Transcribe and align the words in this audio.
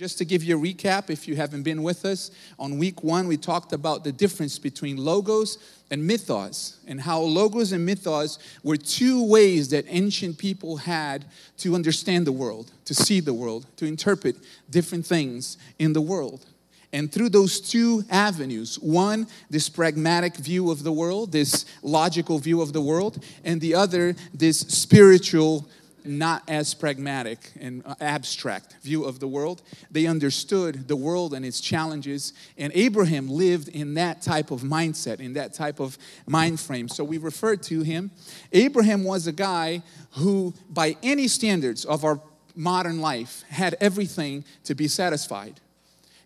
Just 0.03 0.19
to 0.19 0.25
give 0.25 0.43
you 0.43 0.59
a 0.59 0.61
recap, 0.61 1.11
if 1.11 1.29
you 1.29 1.37
haven't 1.37 1.62
been 1.62 1.80
with 1.85 2.05
us, 2.05 2.32
on 2.59 2.77
week 2.77 3.05
one, 3.05 3.29
we 3.29 3.37
talked 3.37 3.73
about 3.73 4.03
the 4.03 4.11
difference 4.11 4.59
between 4.59 4.96
logos 4.96 5.59
and 5.93 6.05
mythos, 6.05 6.79
and 6.89 7.00
how 7.00 7.21
logos 7.21 7.71
and 7.71 7.86
mythos 7.86 8.41
were 8.64 8.77
two 8.77 9.25
ways 9.25 9.68
that 9.68 9.85
ancient 9.86 10.39
people 10.39 10.77
had 10.79 11.25
to 11.59 11.77
understand 11.77 12.27
the 12.27 12.32
world, 12.32 12.73
to 12.85 12.95
see 12.95 13.21
the 13.21 13.32
world, 13.32 13.64
to 13.77 13.86
interpret 13.86 14.35
different 14.71 15.07
things 15.07 15.57
in 15.79 15.93
the 15.93 16.00
world. 16.00 16.46
And 16.93 17.13
through 17.13 17.29
those 17.29 17.61
two 17.61 18.03
avenues, 18.11 18.80
one, 18.80 19.29
this 19.50 19.69
pragmatic 19.69 20.35
view 20.35 20.72
of 20.72 20.82
the 20.82 20.91
world, 20.91 21.30
this 21.30 21.64
logical 21.80 22.41
view 22.41 22.61
of 22.61 22.72
the 22.72 22.82
world, 22.82 23.25
and 23.44 23.61
the 23.61 23.77
other, 23.77 24.16
this 24.35 24.58
spiritual 24.58 25.64
not 26.05 26.43
as 26.49 26.75
pragmatic 26.75 27.39
and 27.61 27.83
uh, 27.87 27.95
abstract 28.01 28.77
view 28.83 29.05
of 29.05 29.21
the 29.21 29.29
world. 29.29 29.63
They 29.91 30.07
understood 30.07 30.89
the 30.89 30.97
world 30.97 31.35
and 31.35 31.45
its 31.45 31.61
challenges, 31.61 32.33
and 32.59 32.73
Abraham 32.75 33.28
lived 33.28 33.69
in 33.69 33.95
that 33.95 34.23
type 34.23 34.51
of 34.51 34.62
mindset, 34.62 35.20
in 35.20 35.34
that 35.34 35.55
type 35.55 35.81
of 35.81 35.98
mind 36.27 36.61
frame. 36.61 36.89
So 36.89 37.05
we 37.05 37.19
refer 37.19 37.56
to 37.56 37.83
him. 37.83 38.11
Abraham 38.53 39.05
was 39.05 39.27
a 39.27 39.33
guy 39.33 39.83
who, 40.12 40.55
by 40.70 40.97
any 41.03 41.28
standards 41.28 41.84
of 41.84 42.05
our 42.05 42.20
modern 42.55 43.00
life, 43.00 43.45
had 43.48 43.77
everything 43.81 44.45
to 44.64 44.75
be 44.75 44.89
satisfied. 44.89 45.61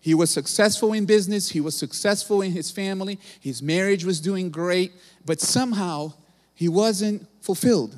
He 0.01 0.13
was 0.13 0.29
successful 0.29 0.93
in 0.93 1.05
business, 1.05 1.49
he 1.49 1.59
was 1.59 1.75
successful 1.75 2.41
in 2.41 2.51
his 2.51 2.71
family, 2.71 3.19
his 3.39 3.61
marriage 3.61 4.05
was 4.05 4.21
doing 4.21 4.49
great, 4.49 4.93
but 5.25 5.41
somehow 5.41 6.13
he 6.53 6.69
wasn't 6.69 7.27
fulfilled 7.41 7.97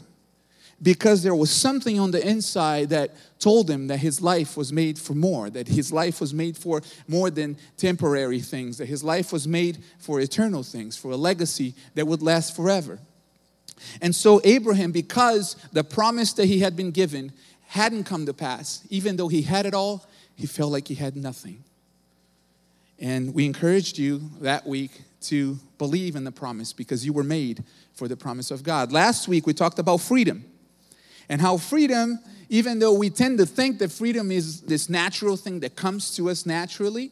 because 0.81 1.23
there 1.23 1.35
was 1.35 1.51
something 1.51 1.99
on 1.99 2.11
the 2.11 2.25
inside 2.25 2.89
that 2.89 3.11
told 3.39 3.69
him 3.69 3.87
that 3.87 3.97
his 3.97 4.21
life 4.21 4.55
was 4.55 4.71
made 4.71 4.97
for 4.97 5.13
more, 5.13 5.49
that 5.49 5.67
his 5.67 5.91
life 5.91 6.21
was 6.21 6.33
made 6.33 6.57
for 6.57 6.81
more 7.07 7.29
than 7.29 7.57
temporary 7.77 8.39
things, 8.39 8.77
that 8.77 8.87
his 8.87 9.03
life 9.03 9.33
was 9.33 9.47
made 9.47 9.79
for 9.97 10.19
eternal 10.19 10.63
things, 10.63 10.95
for 10.95 11.11
a 11.11 11.17
legacy 11.17 11.73
that 11.95 12.07
would 12.07 12.21
last 12.21 12.55
forever. 12.55 12.99
And 14.01 14.13
so, 14.13 14.41
Abraham, 14.43 14.91
because 14.91 15.55
the 15.71 15.83
promise 15.83 16.33
that 16.33 16.45
he 16.45 16.59
had 16.59 16.75
been 16.75 16.91
given 16.91 17.31
hadn't 17.67 18.05
come 18.05 18.25
to 18.25 18.33
pass, 18.33 18.85
even 18.89 19.15
though 19.15 19.27
he 19.27 19.41
had 19.41 19.65
it 19.65 19.73
all, 19.73 20.05
he 20.35 20.47
felt 20.47 20.71
like 20.71 20.87
he 20.87 20.95
had 20.95 21.15
nothing. 21.15 21.63
And 22.99 23.33
we 23.33 23.45
encouraged 23.45 23.97
you 23.97 24.21
that 24.41 24.65
week 24.65 25.01
to 25.21 25.57
believe 25.77 26.15
in 26.15 26.23
the 26.23 26.31
promise 26.31 26.73
because 26.73 27.05
you 27.05 27.13
were 27.13 27.23
made 27.23 27.63
for 27.93 28.07
the 28.07 28.17
promise 28.17 28.51
of 28.51 28.63
God. 28.63 28.91
Last 28.91 29.27
week, 29.27 29.45
we 29.45 29.53
talked 29.53 29.79
about 29.79 29.97
freedom 29.97 30.45
and 31.29 31.39
how 31.39 31.57
freedom, 31.57 32.19
even 32.49 32.79
though 32.79 32.93
we 32.93 33.09
tend 33.09 33.37
to 33.37 33.45
think 33.45 33.79
that 33.79 33.91
freedom 33.91 34.31
is 34.31 34.61
this 34.61 34.89
natural 34.89 35.37
thing 35.37 35.59
that 35.61 35.75
comes 35.75 36.15
to 36.15 36.29
us 36.29 36.45
naturally, 36.45 37.11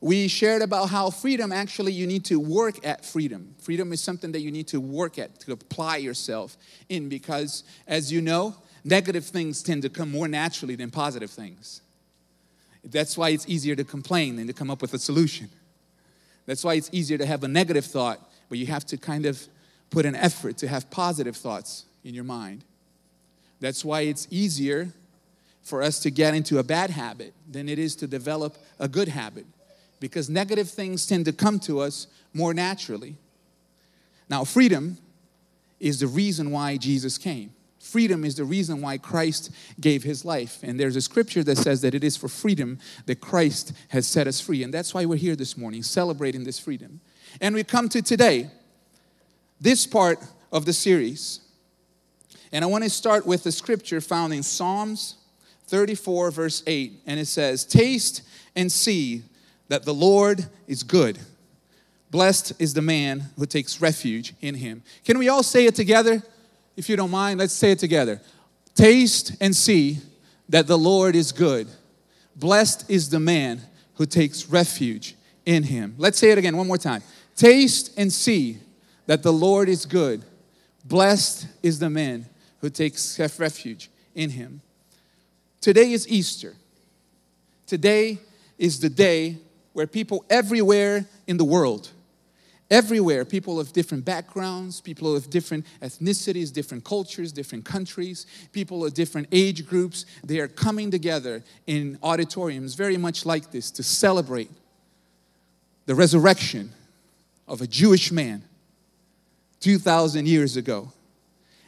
we 0.00 0.28
shared 0.28 0.62
about 0.62 0.88
how 0.88 1.10
freedom 1.10 1.52
actually 1.52 1.92
you 1.92 2.06
need 2.06 2.24
to 2.24 2.40
work 2.40 2.84
at 2.86 3.04
freedom. 3.04 3.54
Freedom 3.60 3.92
is 3.92 4.00
something 4.00 4.32
that 4.32 4.40
you 4.40 4.50
need 4.50 4.66
to 4.68 4.80
work 4.80 5.18
at, 5.18 5.38
to 5.40 5.52
apply 5.52 5.98
yourself 5.98 6.56
in, 6.88 7.10
because 7.10 7.64
as 7.86 8.10
you 8.10 8.22
know, 8.22 8.54
negative 8.82 9.26
things 9.26 9.62
tend 9.62 9.82
to 9.82 9.90
come 9.90 10.10
more 10.10 10.26
naturally 10.26 10.74
than 10.74 10.90
positive 10.90 11.30
things. 11.30 11.82
That's 12.82 13.18
why 13.18 13.28
it's 13.28 13.46
easier 13.46 13.76
to 13.76 13.84
complain 13.84 14.36
than 14.36 14.46
to 14.46 14.54
come 14.54 14.70
up 14.70 14.80
with 14.80 14.94
a 14.94 14.98
solution. 14.98 15.50
That's 16.46 16.64
why 16.64 16.74
it's 16.74 16.88
easier 16.92 17.18
to 17.18 17.26
have 17.26 17.44
a 17.44 17.48
negative 17.48 17.84
thought, 17.84 18.18
but 18.48 18.56
you 18.56 18.66
have 18.66 18.86
to 18.86 18.96
kind 18.96 19.26
of 19.26 19.46
put 19.90 20.06
an 20.06 20.16
effort 20.16 20.56
to 20.58 20.68
have 20.68 20.90
positive 20.90 21.36
thoughts 21.36 21.84
in 22.04 22.14
your 22.14 22.24
mind. 22.24 22.64
That's 23.60 23.84
why 23.84 24.02
it's 24.02 24.26
easier 24.30 24.88
for 25.62 25.82
us 25.82 26.00
to 26.00 26.10
get 26.10 26.34
into 26.34 26.58
a 26.58 26.62
bad 26.62 26.90
habit 26.90 27.34
than 27.48 27.68
it 27.68 27.78
is 27.78 27.94
to 27.96 28.06
develop 28.06 28.56
a 28.78 28.88
good 28.88 29.08
habit 29.08 29.46
because 30.00 30.30
negative 30.30 30.68
things 30.68 31.06
tend 31.06 31.26
to 31.26 31.32
come 31.32 31.60
to 31.60 31.80
us 31.80 32.06
more 32.32 32.54
naturally. 32.54 33.16
Now, 34.28 34.44
freedom 34.44 34.96
is 35.78 36.00
the 36.00 36.06
reason 36.06 36.50
why 36.50 36.76
Jesus 36.76 37.18
came. 37.18 37.52
Freedom 37.78 38.24
is 38.24 38.34
the 38.34 38.44
reason 38.44 38.82
why 38.82 38.98
Christ 38.98 39.50
gave 39.80 40.02
his 40.02 40.24
life. 40.24 40.58
And 40.62 40.78
there's 40.78 40.96
a 40.96 41.00
scripture 41.00 41.42
that 41.44 41.56
says 41.56 41.80
that 41.80 41.94
it 41.94 42.04
is 42.04 42.16
for 42.16 42.28
freedom 42.28 42.78
that 43.06 43.20
Christ 43.20 43.72
has 43.88 44.06
set 44.06 44.26
us 44.26 44.40
free. 44.40 44.62
And 44.62 44.72
that's 44.72 44.92
why 44.92 45.06
we're 45.06 45.16
here 45.16 45.34
this 45.34 45.56
morning, 45.56 45.82
celebrating 45.82 46.44
this 46.44 46.58
freedom. 46.58 47.00
And 47.40 47.54
we 47.54 47.64
come 47.64 47.88
to 47.90 48.02
today, 48.02 48.50
this 49.60 49.86
part 49.86 50.18
of 50.52 50.66
the 50.66 50.72
series. 50.72 51.40
And 52.52 52.64
I 52.64 52.68
want 52.68 52.84
to 52.84 52.90
start 52.90 53.26
with 53.26 53.44
the 53.44 53.52
scripture 53.52 54.00
found 54.00 54.32
in 54.32 54.42
Psalms 54.42 55.16
34, 55.68 56.30
verse 56.32 56.62
8. 56.66 57.00
And 57.06 57.20
it 57.20 57.26
says, 57.26 57.64
Taste 57.64 58.22
and 58.56 58.70
see 58.70 59.22
that 59.68 59.84
the 59.84 59.94
Lord 59.94 60.46
is 60.66 60.82
good. 60.82 61.18
Blessed 62.10 62.54
is 62.58 62.74
the 62.74 62.82
man 62.82 63.26
who 63.36 63.46
takes 63.46 63.80
refuge 63.80 64.34
in 64.40 64.56
him. 64.56 64.82
Can 65.04 65.18
we 65.18 65.28
all 65.28 65.44
say 65.44 65.66
it 65.66 65.76
together? 65.76 66.22
If 66.76 66.88
you 66.88 66.96
don't 66.96 67.10
mind, 67.10 67.38
let's 67.38 67.52
say 67.52 67.70
it 67.70 67.78
together. 67.78 68.20
Taste 68.74 69.36
and 69.40 69.54
see 69.54 69.98
that 70.48 70.66
the 70.66 70.78
Lord 70.78 71.14
is 71.14 71.30
good. 71.30 71.68
Blessed 72.34 72.90
is 72.90 73.10
the 73.10 73.20
man 73.20 73.60
who 73.94 74.06
takes 74.06 74.46
refuge 74.46 75.14
in 75.46 75.62
him. 75.62 75.94
Let's 75.98 76.18
say 76.18 76.30
it 76.30 76.38
again 76.38 76.56
one 76.56 76.66
more 76.66 76.78
time. 76.78 77.02
Taste 77.36 77.92
and 77.96 78.12
see 78.12 78.58
that 79.06 79.22
the 79.22 79.32
Lord 79.32 79.68
is 79.68 79.86
good. 79.86 80.24
Blessed 80.84 81.46
is 81.62 81.78
the 81.78 81.90
man 81.90 82.26
who 82.60 82.70
takes 82.70 83.18
refuge 83.38 83.90
in 84.14 84.30
him. 84.30 84.60
Today 85.60 85.92
is 85.92 86.08
Easter. 86.08 86.54
Today 87.66 88.18
is 88.58 88.80
the 88.80 88.88
day 88.88 89.36
where 89.72 89.86
people 89.86 90.24
everywhere 90.28 91.06
in 91.26 91.36
the 91.36 91.44
world, 91.44 91.90
everywhere, 92.70 93.24
people 93.24 93.60
of 93.60 93.72
different 93.72 94.04
backgrounds, 94.04 94.80
people 94.80 95.14
of 95.14 95.30
different 95.30 95.64
ethnicities, 95.80 96.52
different 96.52 96.84
cultures, 96.84 97.32
different 97.32 97.64
countries, 97.64 98.26
people 98.52 98.84
of 98.84 98.94
different 98.94 99.28
age 99.32 99.66
groups, 99.66 100.06
they 100.24 100.38
are 100.38 100.48
coming 100.48 100.90
together 100.90 101.42
in 101.66 101.98
auditoriums 102.02 102.74
very 102.74 102.96
much 102.96 103.24
like 103.24 103.50
this 103.50 103.70
to 103.70 103.82
celebrate 103.82 104.50
the 105.86 105.94
resurrection 105.94 106.70
of 107.48 107.60
a 107.60 107.66
Jewish 107.66 108.12
man 108.12 108.42
2,000 109.60 110.26
years 110.26 110.56
ago 110.56 110.92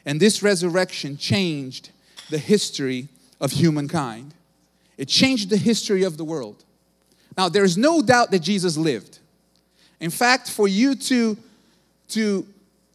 and 0.05 0.21
this 0.21 0.43
resurrection 0.43 1.17
changed 1.17 1.91
the 2.31 2.39
history 2.39 3.09
of 3.41 3.53
humankind. 3.53 4.35
It 4.97 5.09
changed 5.09 5.51
the 5.51 5.57
history 5.57 6.03
of 6.03 6.17
the 6.17 6.25
world. 6.25 6.65
Now, 7.37 7.49
there's 7.49 7.77
no 7.79 8.03
doubt 8.03 8.31
that 8.31 8.41
Jesus 8.41 8.77
lived. 8.77 9.19
In 10.01 10.11
fact, 10.11 10.51
for 10.51 10.69
you 10.69 10.95
to, 10.95 11.37
to 12.09 12.47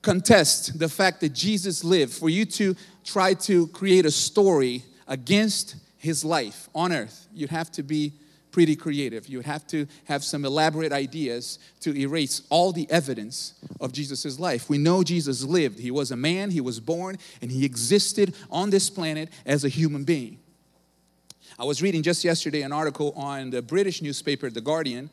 contest 0.02 0.78
the 0.78 0.90
fact 0.90 1.22
that 1.22 1.34
Jesus 1.34 1.84
lived, 1.84 2.14
for 2.14 2.30
you 2.30 2.46
to 2.46 2.76
try 3.04 3.34
to 3.34 3.68
create 3.68 4.06
a 4.06 4.12
story 4.12 4.84
against 5.08 5.76
his 5.98 6.24
life 6.24 6.70
on 6.76 6.92
earth, 6.92 7.28
you'd 7.34 7.50
have 7.50 7.72
to 7.72 7.84
be 7.84 8.14
pretty 8.58 8.76
creative. 8.76 9.28
You 9.28 9.38
would 9.38 9.46
have 9.46 9.68
to 9.68 9.86
have 10.06 10.24
some 10.24 10.44
elaborate 10.44 10.92
ideas 10.92 11.60
to 11.82 11.96
erase 11.96 12.42
all 12.50 12.72
the 12.72 12.90
evidence 12.90 13.54
of 13.80 13.92
Jesus' 13.92 14.40
life. 14.40 14.68
We 14.68 14.80
know 14.80 15.04
Jesus 15.04 15.44
lived. 15.44 15.78
He 15.78 15.92
was 15.92 16.10
a 16.10 16.16
man, 16.16 16.50
he 16.50 16.60
was 16.60 16.80
born, 16.80 17.20
and 17.40 17.52
he 17.52 17.64
existed 17.66 18.34
on 18.50 18.72
this 18.72 18.90
planet 18.90 19.30
as 19.46 19.64
a 19.64 19.70
human 19.70 20.06
being. 20.06 20.40
I 21.60 21.66
was 21.66 21.84
reading 21.84 22.02
just 22.02 22.24
yesterday 22.24 22.64
an 22.64 22.72
article 22.72 23.14
on 23.16 23.52
the 23.52 23.62
British 23.62 24.02
newspaper, 24.02 24.50
The 24.50 24.60
Guardian, 24.60 25.12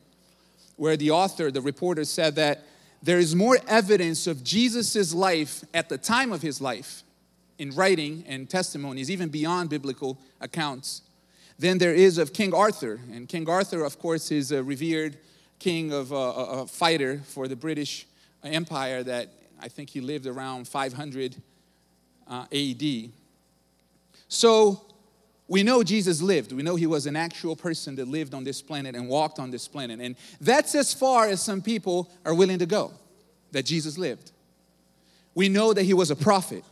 where 0.75 0.97
the 0.97 1.11
author, 1.11 1.51
the 1.51 1.61
reporter, 1.61 2.03
said 2.03 2.37
that 2.37 2.63
there 3.03 3.19
is 3.19 3.35
more 3.35 3.59
evidence 3.67 4.25
of 4.25 4.43
Jesus' 4.43 5.13
life 5.13 5.63
at 5.71 5.87
the 5.87 5.99
time 5.99 6.31
of 6.31 6.41
his 6.41 6.61
life 6.61 7.03
in 7.59 7.69
writing 7.75 8.23
and 8.27 8.49
testimonies, 8.49 9.11
even 9.11 9.29
beyond 9.29 9.69
biblical 9.69 10.17
accounts, 10.41 11.03
than 11.57 11.77
there 11.77 11.93
is 11.93 12.17
of 12.17 12.33
King 12.33 12.53
Arthur. 12.53 12.99
And 13.11 13.27
King 13.27 13.49
Arthur, 13.49 13.83
of 13.83 13.99
course, 13.99 14.31
is 14.31 14.51
a 14.51 14.63
revered 14.63 15.17
king 15.59 15.93
of 15.93 16.11
uh, 16.11 16.15
a 16.15 16.67
fighter 16.67 17.21
for 17.25 17.47
the 17.47 17.55
British 17.55 18.05
Empire 18.43 19.03
that 19.03 19.29
I 19.59 19.67
think 19.67 19.89
he 19.89 20.01
lived 20.01 20.27
around 20.27 20.67
500 20.67 21.35
uh, 22.27 22.45
AD. 22.51 23.09
So 24.27 24.81
we 25.47 25.63
know 25.63 25.83
Jesus 25.83 26.21
lived. 26.21 26.51
We 26.51 26.63
know 26.63 26.75
he 26.75 26.87
was 26.87 27.05
an 27.05 27.15
actual 27.15 27.55
person 27.55 27.95
that 27.95 28.07
lived 28.07 28.33
on 28.33 28.43
this 28.43 28.61
planet 28.61 28.95
and 28.95 29.07
walked 29.07 29.39
on 29.39 29.51
this 29.51 29.67
planet. 29.67 29.99
And 30.01 30.15
that's 30.41 30.75
as 30.75 30.93
far 30.93 31.27
as 31.27 31.41
some 31.41 31.61
people 31.61 32.09
are 32.25 32.33
willing 32.33 32.59
to 32.59 32.65
go 32.65 32.91
that 33.51 33.63
Jesus 33.63 33.97
lived. 33.97 34.31
We 35.33 35.49
know 35.49 35.73
that 35.73 35.83
he 35.83 35.93
was 35.93 36.11
a 36.11 36.15
prophet. 36.15 36.63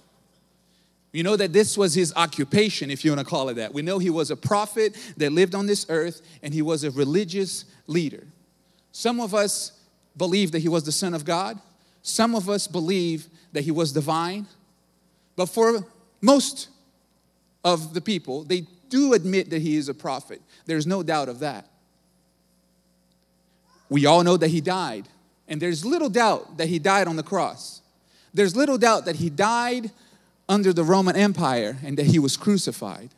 We 1.13 1.21
know 1.21 1.37
that 1.37 1.53
this 1.53 1.77
was 1.77 1.93
his 1.93 2.11
occupation, 2.15 2.89
if 2.89 3.05
you 3.05 3.11
want 3.11 3.19
to 3.19 3.25
call 3.25 3.49
it 3.49 3.53
that. 3.53 3.73
We 3.73 3.83
know 3.83 3.99
he 3.99 4.09
was 4.09 4.31
a 4.31 4.35
prophet 4.35 4.97
that 5.17 5.31
lived 5.31 5.53
on 5.53 5.67
this 5.67 5.85
earth 5.87 6.21
and 6.41 6.53
he 6.53 6.63
was 6.63 6.83
a 6.83 6.91
religious 6.91 7.65
leader. 7.85 8.23
Some 8.91 9.19
of 9.19 9.35
us 9.35 9.73
believe 10.17 10.51
that 10.51 10.59
he 10.59 10.69
was 10.69 10.83
the 10.83 10.91
Son 10.91 11.13
of 11.13 11.23
God, 11.23 11.59
some 12.01 12.35
of 12.35 12.49
us 12.49 12.67
believe 12.67 13.27
that 13.53 13.61
he 13.61 13.71
was 13.71 13.93
divine, 13.93 14.47
but 15.35 15.45
for 15.47 15.85
most 16.19 16.69
of 17.63 17.93
the 17.93 18.01
people, 18.01 18.43
they 18.43 18.65
do 18.89 19.13
admit 19.13 19.49
that 19.51 19.61
he 19.61 19.77
is 19.77 19.89
a 19.89 19.93
prophet. 19.93 20.41
There's 20.65 20.85
no 20.85 21.03
doubt 21.03 21.29
of 21.29 21.39
that. 21.39 21.67
We 23.89 24.05
all 24.05 24.23
know 24.23 24.37
that 24.37 24.49
he 24.49 24.61
died, 24.61 25.07
and 25.47 25.61
there's 25.61 25.85
little 25.85 26.09
doubt 26.09 26.57
that 26.57 26.67
he 26.67 26.79
died 26.79 27.07
on 27.07 27.15
the 27.15 27.23
cross. 27.23 27.81
There's 28.33 28.55
little 28.55 28.77
doubt 28.77 29.05
that 29.05 29.17
he 29.17 29.29
died 29.29 29.91
under 30.47 30.73
the 30.73 30.83
Roman 30.83 31.15
Empire 31.15 31.77
and 31.83 31.97
that 31.97 32.07
he 32.07 32.19
was 32.19 32.37
crucified. 32.37 33.09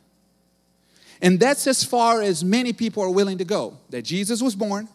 And 1.20 1.40
that's 1.40 1.66
as 1.66 1.82
far 1.82 2.22
as 2.22 2.44
many 2.44 2.72
people 2.72 3.02
are 3.02 3.10
willing 3.10 3.38
to 3.38 3.44
go 3.44 3.78
that 3.90 4.02
Jesus 4.02 4.42
was 4.42 4.54
born, 4.54 4.88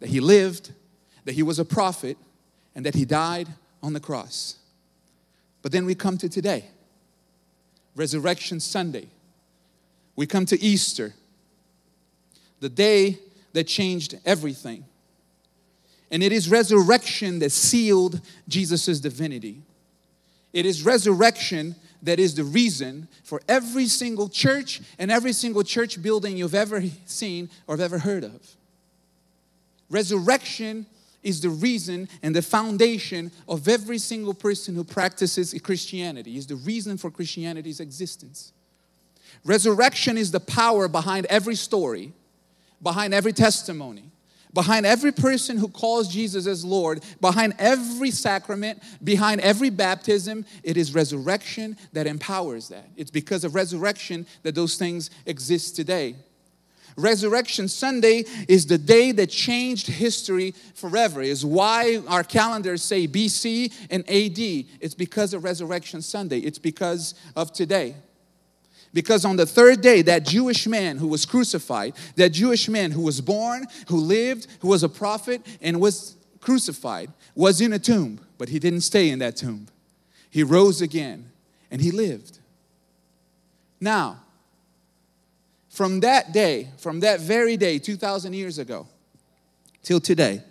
that 0.00 0.08
he 0.08 0.20
lived, 0.20 0.72
that 1.24 1.34
he 1.34 1.42
was 1.42 1.58
a 1.58 1.64
prophet, 1.64 2.16
and 2.74 2.84
that 2.86 2.94
he 2.94 3.04
died 3.04 3.48
on 3.82 3.92
the 3.92 4.00
cross. 4.00 4.56
But 5.62 5.72
then 5.72 5.86
we 5.86 5.94
come 5.94 6.18
to 6.18 6.28
today, 6.28 6.64
Resurrection 7.94 8.60
Sunday. 8.60 9.08
We 10.16 10.26
come 10.26 10.44
to 10.46 10.60
Easter, 10.60 11.14
the 12.60 12.68
day 12.68 13.18
that 13.54 13.64
changed 13.64 14.18
everything. 14.24 14.84
And 16.10 16.22
it 16.22 16.32
is 16.32 16.50
resurrection 16.50 17.38
that 17.38 17.50
sealed 17.50 18.20
Jesus' 18.46 19.00
divinity. 19.00 19.62
It 20.52 20.66
is 20.66 20.84
resurrection 20.84 21.74
that 22.02 22.18
is 22.18 22.34
the 22.34 22.44
reason 22.44 23.08
for 23.22 23.40
every 23.48 23.86
single 23.86 24.28
church 24.28 24.80
and 24.98 25.10
every 25.10 25.32
single 25.32 25.62
church 25.62 26.02
building 26.02 26.36
you've 26.36 26.54
ever 26.54 26.82
seen 27.06 27.48
or 27.66 27.80
ever 27.80 27.98
heard 27.98 28.24
of. 28.24 28.56
Resurrection 29.88 30.86
is 31.22 31.40
the 31.40 31.48
reason 31.48 32.08
and 32.22 32.34
the 32.34 32.42
foundation 32.42 33.30
of 33.48 33.68
every 33.68 33.98
single 33.98 34.34
person 34.34 34.74
who 34.74 34.84
practices 34.84 35.54
Christianity, 35.62 36.36
is 36.36 36.46
the 36.46 36.56
reason 36.56 36.98
for 36.98 37.10
Christianity's 37.10 37.80
existence. 37.80 38.52
Resurrection 39.44 40.18
is 40.18 40.30
the 40.30 40.40
power 40.40 40.88
behind 40.88 41.26
every 41.26 41.54
story, 41.54 42.12
behind 42.82 43.14
every 43.14 43.32
testimony, 43.32 44.11
behind 44.54 44.86
every 44.86 45.12
person 45.12 45.58
who 45.58 45.68
calls 45.68 46.08
Jesus 46.08 46.46
as 46.46 46.64
Lord, 46.64 47.02
behind 47.20 47.54
every 47.58 48.10
sacrament, 48.10 48.82
behind 49.02 49.40
every 49.40 49.70
baptism, 49.70 50.44
it 50.62 50.76
is 50.76 50.94
resurrection 50.94 51.76
that 51.92 52.06
empowers 52.06 52.68
that. 52.68 52.88
It's 52.96 53.10
because 53.10 53.44
of 53.44 53.54
resurrection 53.54 54.26
that 54.42 54.54
those 54.54 54.76
things 54.76 55.10
exist 55.26 55.76
today. 55.76 56.16
Resurrection 56.96 57.68
Sunday 57.68 58.24
is 58.48 58.66
the 58.66 58.78
day 58.78 59.12
that 59.12 59.28
changed 59.28 59.86
history 59.86 60.54
forever. 60.74 61.22
Is 61.22 61.44
why 61.44 62.02
our 62.06 62.24
calendars 62.24 62.82
say 62.82 63.08
BC 63.08 63.72
and 63.90 64.02
AD. 64.08 64.38
It's 64.80 64.94
because 64.94 65.32
of 65.32 65.44
Resurrection 65.44 66.02
Sunday. 66.02 66.38
It's 66.40 66.58
because 66.58 67.14
of 67.34 67.52
today. 67.52 67.94
Because 68.92 69.24
on 69.24 69.36
the 69.36 69.46
third 69.46 69.80
day, 69.80 70.02
that 70.02 70.26
Jewish 70.26 70.66
man 70.66 70.98
who 70.98 71.08
was 71.08 71.24
crucified, 71.24 71.94
that 72.16 72.30
Jewish 72.30 72.68
man 72.68 72.90
who 72.90 73.00
was 73.00 73.20
born, 73.20 73.66
who 73.88 73.96
lived, 73.96 74.46
who 74.60 74.68
was 74.68 74.82
a 74.82 74.88
prophet, 74.88 75.40
and 75.62 75.80
was 75.80 76.16
crucified, 76.40 77.10
was 77.34 77.60
in 77.60 77.72
a 77.72 77.78
tomb, 77.78 78.20
but 78.36 78.50
he 78.50 78.58
didn't 78.58 78.82
stay 78.82 79.08
in 79.08 79.18
that 79.20 79.36
tomb. 79.36 79.66
He 80.28 80.42
rose 80.42 80.82
again 80.82 81.30
and 81.70 81.80
he 81.80 81.90
lived. 81.90 82.38
Now, 83.80 84.20
from 85.70 86.00
that 86.00 86.32
day, 86.32 86.68
from 86.76 87.00
that 87.00 87.20
very 87.20 87.56
day, 87.56 87.78
2,000 87.78 88.34
years 88.34 88.58
ago, 88.58 88.86
till 89.82 90.00
today, 90.00 90.42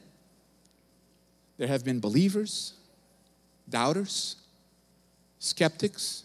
there 1.57 1.67
have 1.67 1.85
been 1.85 1.99
believers, 1.99 2.73
doubters, 3.69 4.35
skeptics, 5.38 6.23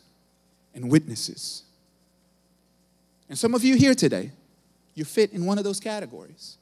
and 0.75 0.91
witnesses. 0.91 1.63
And 3.29 3.39
some 3.39 3.55
of 3.55 3.65
you 3.65 3.77
here 3.77 3.95
today, 3.95 4.31
you 4.95 5.05
fit 5.05 5.33
in 5.33 5.45
one 5.45 5.59
of 5.59 5.65
those 5.65 5.81
categories. 5.81 6.59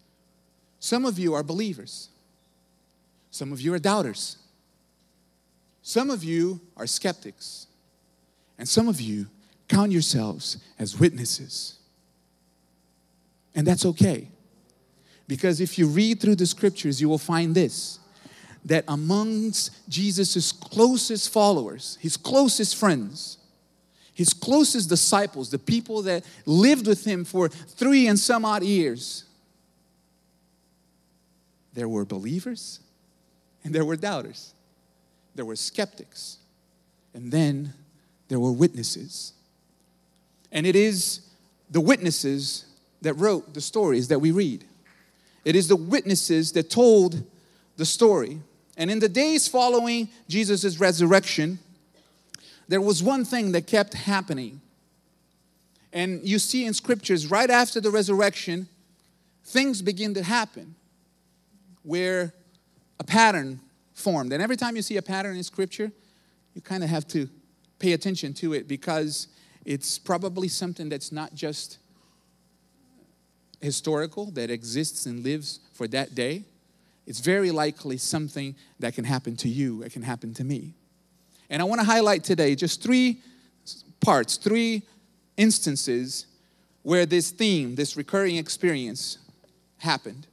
Some 0.81 1.05
of 1.05 1.19
you 1.19 1.35
are 1.35 1.43
believers. 1.43 2.09
Some 3.31 3.53
of 3.53 3.61
you 3.61 3.75
are 3.75 3.79
doubters. 3.79 4.39
Some 5.83 6.11
of 6.11 6.25
you 6.25 6.61
are 6.77 6.87
skeptics. 6.87 7.67
And 8.59 8.69
some 8.69 8.89
of 8.89 9.01
you 9.01 9.27
count 9.69 9.93
yourselves 9.93 10.59
as 10.79 10.99
witnesses. 10.99 11.79
And 13.55 13.67
that's 13.67 13.85
okay. 13.87 14.29
Because 15.27 15.61
if 15.61 15.79
you 15.79 15.87
read 15.87 16.21
through 16.21 16.37
the 16.37 16.47
scriptures, 16.47 17.01
you 17.01 17.09
will 17.09 17.19
find 17.19 17.55
this 17.55 17.99
that 18.65 18.85
amongst 18.89 19.89
Jesus' 19.91 20.53
closest 20.53 21.31
followers, 21.31 21.99
his 22.01 22.17
closest 22.17 22.77
friends, 22.77 23.37
his 24.15 24.33
closest 24.33 24.89
disciples, 24.89 25.51
the 25.51 25.59
people 25.59 26.03
that 26.03 26.25
lived 26.47 26.87
with 26.87 27.05
him 27.05 27.25
for 27.25 27.49
three 27.49 28.07
and 28.07 28.19
some 28.19 28.45
odd 28.45 28.63
years, 28.63 29.25
there 31.75 31.89
were 31.89 32.05
believers 32.05 32.79
and 33.65 33.75
there 33.75 33.85
were 33.85 33.97
doubters. 33.97 34.55
There 35.35 35.45
were 35.45 35.57
skeptics. 35.57 36.39
And 37.13 37.33
then 37.33 37.75
there 38.29 38.39
were 38.39 38.53
witnesses. 38.53 39.33
And 40.53 40.67
it 40.67 40.77
is 40.77 41.21
the 41.71 41.81
witnesses 41.81 42.67
that 43.03 43.15
wrote 43.15 43.53
the 43.53 43.61
stories 43.61 44.09
that 44.09 44.21
we 44.21 44.31
read. 44.31 44.65
It 45.45 45.57
is 45.57 45.69
the 45.69 45.77
witnesses 45.77 46.53
that 46.53 46.71
told 46.71 47.23
the 47.77 47.85
story. 47.85 48.41
And 48.77 48.91
in 48.91 49.01
the 49.01 49.09
days 49.09 49.49
following 49.49 50.09
Jesus' 50.29 50.79
resurrection, 50.79 51.59
there 52.69 52.81
was 52.81 53.03
one 53.03 53.25
thing 53.25 53.53
that 53.53 53.67
kept 53.67 53.95
happening. 53.95 54.61
And 55.93 56.27
you 56.27 56.39
see 56.39 56.65
in 56.65 56.75
scriptures, 56.75 57.31
right 57.31 57.51
after 57.51 57.81
the 57.81 57.91
resurrection, 57.91 58.69
things 59.45 59.83
begin 59.83 60.15
to 60.15 60.23
happen 60.23 60.75
where 61.83 62.33
a 62.99 63.05
pattern 63.05 63.61
formed. 63.93 64.33
And 64.33 64.43
every 64.43 64.57
time 64.57 64.77
you 64.77 64.83
see 64.83 64.97
a 64.97 65.03
pattern 65.03 65.37
in 65.37 65.43
scripture, 65.43 65.93
you 66.55 66.61
kind 66.61 66.83
of 66.83 66.91
have 66.91 67.07
to 67.09 67.29
pay 67.79 67.93
attention 67.93 68.33
to 68.35 68.55
it 68.55 68.67
because 68.67 69.29
it's 69.65 69.99
probably 69.99 70.49
something 70.49 70.89
that's 70.89 71.13
not 71.13 71.35
just 71.35 71.79
historical, 73.61 74.31
that 74.33 74.51
exists 74.51 75.07
and 75.07 75.23
lives 75.25 75.61
for 75.73 75.87
that 75.89 76.15
day. 76.15 76.45
It's 77.07 77.21
very 77.21 77.51
likely 77.51 77.97
something 77.99 78.55
that 78.79 78.95
can 78.95 79.05
happen 79.05 79.37
to 79.37 79.49
you, 79.49 79.83
it 79.83 79.93
can 79.93 80.03
happen 80.03 80.35
to 80.35 80.45
me. 80.45 80.75
And 81.55 81.63
I 81.63 81.67
want 81.67 81.81
to 81.81 81.87
highlight 81.87 82.25
today 82.25 82.57
just 82.57 82.83
three 82.83 83.21
parts, 84.01 84.39
three 84.39 84.83
instances 85.37 86.27
where 86.83 87.07
this 87.07 87.31
theme, 87.31 87.77
this 87.77 87.97
recurring 87.97 88.35
experience 88.39 89.19
happened. 89.79 90.27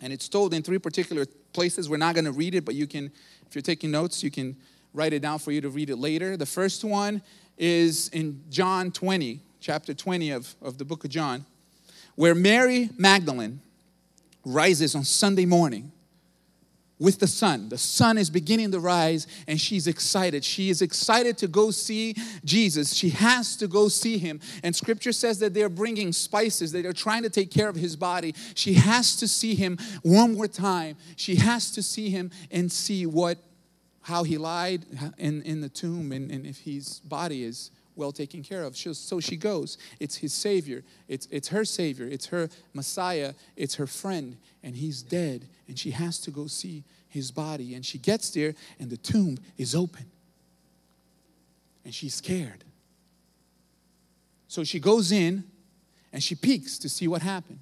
And 0.00 0.12
it's 0.12 0.28
told 0.28 0.54
in 0.54 0.62
three 0.62 0.78
particular 0.78 1.26
places. 1.52 1.88
We're 1.88 1.96
not 1.96 2.14
going 2.14 2.26
to 2.26 2.30
read 2.30 2.54
it, 2.54 2.64
but 2.64 2.76
you 2.76 2.86
can, 2.86 3.10
if 3.48 3.56
you're 3.56 3.62
taking 3.62 3.90
notes, 3.90 4.22
you 4.22 4.30
can 4.30 4.54
write 4.94 5.12
it 5.12 5.18
down 5.18 5.40
for 5.40 5.50
you 5.50 5.60
to 5.62 5.68
read 5.68 5.90
it 5.90 5.96
later. 5.96 6.36
The 6.36 6.46
first 6.46 6.84
one 6.84 7.22
is 7.58 8.06
in 8.10 8.40
John 8.50 8.92
20, 8.92 9.40
chapter 9.58 9.94
20 9.94 10.30
of, 10.30 10.54
of 10.62 10.78
the 10.78 10.84
book 10.84 11.02
of 11.02 11.10
John, 11.10 11.44
where 12.14 12.36
Mary 12.36 12.88
Magdalene 12.96 13.60
rises 14.44 14.94
on 14.94 15.02
Sunday 15.02 15.44
morning 15.44 15.90
with 17.00 17.18
the 17.18 17.26
sun. 17.26 17.70
The 17.70 17.78
sun 17.78 18.18
is 18.18 18.30
beginning 18.30 18.70
to 18.72 18.78
rise 18.78 19.26
and 19.48 19.60
she's 19.60 19.86
excited. 19.86 20.44
She 20.44 20.70
is 20.70 20.82
excited 20.82 21.38
to 21.38 21.48
go 21.48 21.70
see 21.70 22.14
Jesus. 22.44 22.94
She 22.94 23.08
has 23.08 23.56
to 23.56 23.66
go 23.66 23.88
see 23.88 24.18
him. 24.18 24.38
And 24.62 24.76
scripture 24.76 25.12
says 25.12 25.38
that 25.40 25.54
they're 25.54 25.70
bringing 25.70 26.12
spices, 26.12 26.70
they're 26.70 26.92
trying 26.92 27.22
to 27.22 27.30
take 27.30 27.50
care 27.50 27.68
of 27.68 27.74
his 27.74 27.96
body. 27.96 28.34
She 28.54 28.74
has 28.74 29.16
to 29.16 29.26
see 29.26 29.54
him 29.54 29.78
one 30.02 30.34
more 30.34 30.46
time. 30.46 30.96
She 31.16 31.36
has 31.36 31.70
to 31.72 31.82
see 31.82 32.10
him 32.10 32.30
and 32.52 32.70
see 32.70 33.06
what 33.06 33.38
how 34.02 34.24
he 34.24 34.38
lied 34.38 34.86
in, 35.18 35.42
in 35.42 35.60
the 35.60 35.68
tomb 35.68 36.10
and, 36.12 36.30
and 36.30 36.46
if 36.46 36.58
his 36.58 37.00
body 37.00 37.44
is 37.44 37.70
well 37.96 38.12
taken 38.12 38.42
care 38.42 38.64
of. 38.64 38.76
So 38.76 39.20
she 39.20 39.36
goes. 39.36 39.76
It's 40.00 40.16
his 40.16 40.32
Savior. 40.32 40.82
It's, 41.06 41.28
it's 41.30 41.48
her 41.48 41.64
Savior. 41.64 42.06
It's 42.06 42.26
her 42.26 42.48
Messiah. 42.72 43.34
It's 43.56 43.74
her 43.76 43.86
friend. 43.86 44.36
And 44.62 44.74
he's 44.74 45.02
dead. 45.02 45.46
And 45.70 45.78
she 45.78 45.92
has 45.92 46.18
to 46.22 46.32
go 46.32 46.48
see 46.48 46.82
his 47.06 47.30
body. 47.30 47.76
And 47.76 47.86
she 47.86 47.96
gets 47.96 48.30
there, 48.30 48.56
and 48.80 48.90
the 48.90 48.96
tomb 48.96 49.38
is 49.56 49.72
open. 49.72 50.04
And 51.84 51.94
she's 51.94 52.12
scared. 52.12 52.64
So 54.48 54.64
she 54.64 54.80
goes 54.80 55.12
in 55.12 55.44
and 56.12 56.20
she 56.20 56.34
peeks 56.34 56.76
to 56.78 56.88
see 56.88 57.06
what 57.06 57.22
happened. 57.22 57.60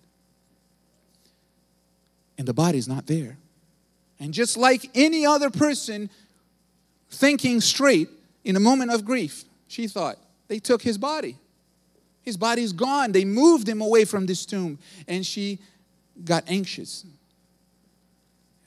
And 2.38 2.48
the 2.48 2.54
body's 2.54 2.88
not 2.88 3.06
there. 3.06 3.36
And 4.18 4.32
just 4.32 4.56
like 4.56 4.90
any 4.94 5.26
other 5.26 5.50
person 5.50 6.08
thinking 7.10 7.60
straight 7.60 8.08
in 8.42 8.56
a 8.56 8.60
moment 8.60 8.90
of 8.90 9.04
grief, 9.04 9.44
she 9.66 9.86
thought. 9.86 10.16
They 10.48 10.60
took 10.60 10.80
his 10.80 10.96
body. 10.96 11.36
His 12.22 12.38
body's 12.38 12.72
gone. 12.72 13.12
They 13.12 13.26
moved 13.26 13.68
him 13.68 13.82
away 13.82 14.06
from 14.06 14.24
this 14.24 14.46
tomb. 14.46 14.78
And 15.06 15.26
she 15.26 15.58
got 16.24 16.44
anxious. 16.48 17.04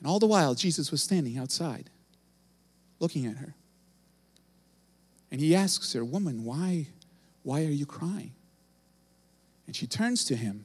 And 0.02 0.10
all 0.10 0.18
the 0.18 0.26
while, 0.26 0.56
Jesus 0.56 0.90
was 0.90 1.00
standing 1.00 1.38
outside 1.38 1.88
looking 2.98 3.24
at 3.24 3.36
her. 3.36 3.54
And 5.30 5.40
he 5.40 5.54
asks 5.54 5.92
her, 5.92 6.04
Woman, 6.04 6.42
why, 6.42 6.88
why 7.44 7.60
are 7.60 7.70
you 7.70 7.86
crying? 7.86 8.32
And 9.68 9.76
she 9.76 9.86
turns 9.86 10.24
to 10.24 10.34
him, 10.34 10.64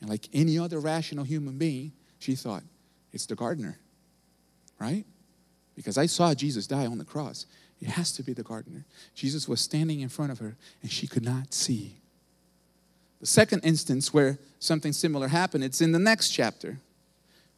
and 0.00 0.10
like 0.10 0.28
any 0.32 0.58
other 0.58 0.80
rational 0.80 1.24
human 1.24 1.56
being, 1.56 1.92
she 2.18 2.34
thought, 2.34 2.64
It's 3.12 3.26
the 3.26 3.36
gardener, 3.36 3.78
right? 4.80 5.04
Because 5.76 5.96
I 5.96 6.06
saw 6.06 6.34
Jesus 6.34 6.66
die 6.66 6.86
on 6.86 6.98
the 6.98 7.04
cross. 7.04 7.46
It 7.80 7.90
has 7.90 8.10
to 8.12 8.24
be 8.24 8.32
the 8.32 8.42
gardener. 8.42 8.86
Jesus 9.14 9.46
was 9.48 9.60
standing 9.60 10.00
in 10.00 10.08
front 10.08 10.32
of 10.32 10.40
her, 10.40 10.56
and 10.82 10.90
she 10.90 11.06
could 11.06 11.24
not 11.24 11.54
see. 11.54 12.00
The 13.20 13.26
second 13.26 13.60
instance 13.60 14.12
where 14.12 14.40
something 14.58 14.92
similar 14.92 15.28
happened, 15.28 15.62
it's 15.62 15.80
in 15.80 15.92
the 15.92 16.00
next 16.00 16.30
chapter, 16.30 16.80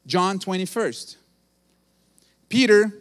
John 0.06 0.38
21st. 0.38 1.16
Peter 2.48 2.92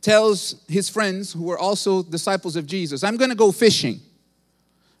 tells 0.00 0.62
his 0.68 0.88
friends, 0.88 1.32
who 1.32 1.44
were 1.44 1.58
also 1.58 2.02
disciples 2.02 2.56
of 2.56 2.66
Jesus, 2.66 3.02
I'm 3.02 3.16
going 3.16 3.30
to 3.30 3.36
go 3.36 3.50
fishing. 3.50 4.00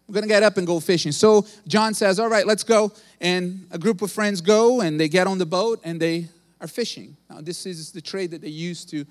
I'm 0.08 0.14
going 0.14 0.22
to 0.22 0.28
get 0.28 0.42
up 0.42 0.56
and 0.56 0.66
go 0.66 0.80
fishing. 0.80 1.12
So 1.12 1.46
John 1.66 1.94
says, 1.94 2.18
All 2.18 2.28
right, 2.28 2.46
let's 2.46 2.62
go. 2.62 2.92
And 3.20 3.66
a 3.70 3.78
group 3.78 4.02
of 4.02 4.10
friends 4.10 4.40
go 4.40 4.80
and 4.80 4.98
they 4.98 5.08
get 5.08 5.26
on 5.26 5.38
the 5.38 5.46
boat 5.46 5.80
and 5.84 6.00
they 6.00 6.28
are 6.60 6.68
fishing. 6.68 7.16
Now, 7.28 7.40
this 7.40 7.66
is 7.66 7.92
the 7.92 8.00
trade 8.00 8.30
that 8.30 8.40
they 8.42 8.48
used 8.48 8.88
to 8.90 9.04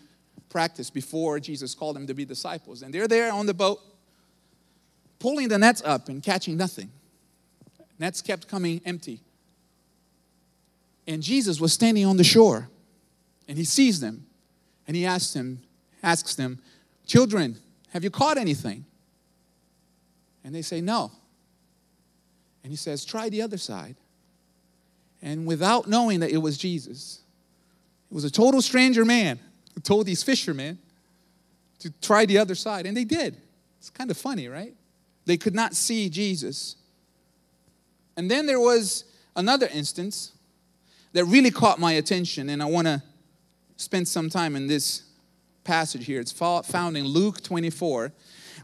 practice 0.50 0.90
before 0.90 1.40
Jesus 1.40 1.74
called 1.74 1.96
them 1.96 2.08
to 2.08 2.14
be 2.14 2.26
disciples. 2.26 2.82
And 2.84 2.94
they're 2.94 3.08
there 3.08 3.32
on 3.32 3.46
the 3.46 3.54
boat, 3.54 3.80
pulling 5.20 5.48
the 5.48 5.58
nets 5.58 5.82
up 5.84 6.10
and 6.10 6.22
catching 6.22 6.58
nothing. 6.58 6.92
Nets 8.00 8.22
kept 8.22 8.48
coming 8.48 8.82
empty. 8.86 9.22
And 11.08 11.22
Jesus 11.22 11.60
was 11.60 11.74
standing 11.74 12.06
on 12.06 12.18
the 12.18 12.24
shore 12.24 12.70
and 13.48 13.58
he 13.58 13.66
sees 13.66 14.00
them 14.00 14.26
and 14.88 14.96
he 14.96 15.06
asks 15.06 15.34
them, 15.34 15.62
asks 16.02 16.36
them, 16.36 16.60
Children, 17.06 17.58
have 17.90 18.04
you 18.04 18.10
caught 18.10 18.38
anything? 18.38 18.86
And 20.44 20.54
they 20.54 20.62
say, 20.62 20.82
No. 20.82 21.12
And 22.64 22.72
he 22.72 22.78
says, 22.78 23.06
Try 23.06 23.30
the 23.30 23.42
other 23.42 23.58
side. 23.58 23.96
And 25.22 25.46
without 25.46 25.88
knowing 25.88 26.20
that 26.20 26.32
it 26.32 26.38
was 26.38 26.58
Jesus, 26.58 27.22
it 28.12 28.14
was 28.14 28.26
a 28.26 28.32
total 28.32 28.62
stranger 28.62 29.06
man 29.06 29.40
who 29.74 29.82
told 29.82 30.06
these 30.06 30.22
fishermen 30.22 30.78
to 31.80 31.92
try 32.02 32.26
the 32.26 32.38
other 32.38 32.56
side. 32.56 32.86
And 32.86 32.96
they 32.96 33.06
did. 33.06 33.38
It's 33.80 33.90
kind 33.90 34.12
of 34.12 34.18
funny, 34.18 34.48
right? 34.48 34.74
They 35.26 35.38
could 35.38 35.56
not 35.56 35.76
see 35.76 36.10
Jesus. 36.10 36.76
And 38.16 38.30
then 38.30 38.46
there 38.46 38.60
was 38.60 39.06
another 39.36 39.68
instance 39.74 40.34
that 41.14 41.26
really 41.26 41.52
caught 41.52 41.80
my 41.80 41.94
attention, 41.94 42.50
and 42.50 42.62
I 42.62 42.66
want 42.66 42.88
to 42.88 43.02
spend 43.78 44.08
some 44.08 44.30
time 44.30 44.56
in 44.56 44.68
this 44.68 45.04
passage 45.64 46.06
here. 46.06 46.20
It's 46.20 46.32
found 46.32 46.98
in 46.98 47.06
Luke 47.06 47.42
24, 47.42 48.12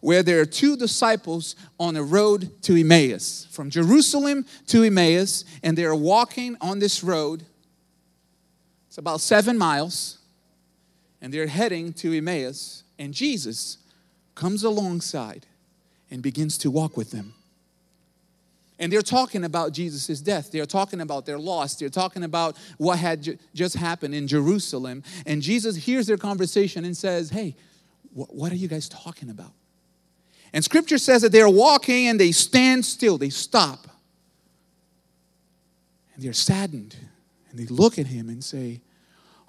where 0.01 0.23
there 0.23 0.39
are 0.41 0.45
two 0.45 0.75
disciples 0.75 1.55
on 1.79 1.95
a 1.95 2.03
road 2.03 2.61
to 2.63 2.75
Emmaus, 2.75 3.47
from 3.51 3.69
Jerusalem 3.69 4.45
to 4.67 4.83
Emmaus, 4.83 5.45
and 5.63 5.77
they're 5.77 5.95
walking 5.95 6.57
on 6.61 6.79
this 6.79 7.03
road. 7.03 7.45
It's 8.87 8.97
about 8.97 9.21
seven 9.21 9.57
miles, 9.57 10.17
and 11.21 11.33
they're 11.33 11.47
heading 11.47 11.93
to 11.93 12.13
Emmaus, 12.13 12.83
and 12.97 13.13
Jesus 13.13 13.77
comes 14.35 14.63
alongside 14.63 15.45
and 16.09 16.23
begins 16.23 16.57
to 16.59 16.71
walk 16.71 16.97
with 16.97 17.11
them. 17.11 17.35
And 18.79 18.91
they're 18.91 19.01
talking 19.01 19.43
about 19.43 19.73
Jesus' 19.73 20.21
death. 20.21 20.51
They're 20.51 20.65
talking 20.65 21.01
about 21.01 21.25
their 21.25 21.37
loss. 21.37 21.75
They're 21.75 21.89
talking 21.89 22.23
about 22.23 22.55
what 22.77 22.97
had 22.97 23.23
ju- 23.23 23.37
just 23.53 23.75
happened 23.75 24.15
in 24.15 24.25
Jerusalem. 24.25 25.03
And 25.25 25.41
Jesus 25.41 25.75
hears 25.75 26.07
their 26.07 26.17
conversation 26.17 26.85
and 26.85 26.95
says, 26.95 27.29
Hey, 27.29 27.57
wh- 28.13 28.33
what 28.33 28.53
are 28.53 28.55
you 28.55 28.69
guys 28.69 28.87
talking 28.87 29.29
about? 29.29 29.51
And 30.53 30.63
scripture 30.63 30.97
says 30.97 31.21
that 31.23 31.33
they're 31.33 31.49
walking 31.49 32.07
and 32.07 32.19
they 32.19 32.31
stand 32.31 32.85
still, 32.85 33.17
they 33.17 33.29
stop. 33.29 33.87
And 36.15 36.23
they're 36.23 36.33
saddened. 36.33 36.95
And 37.49 37.59
they 37.59 37.65
look 37.65 37.99
at 37.99 38.07
him 38.07 38.29
and 38.29 38.41
say, 38.41 38.81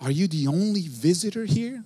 Are 0.00 0.10
you 0.10 0.26
the 0.26 0.48
only 0.48 0.82
visitor 0.88 1.44
here? 1.44 1.84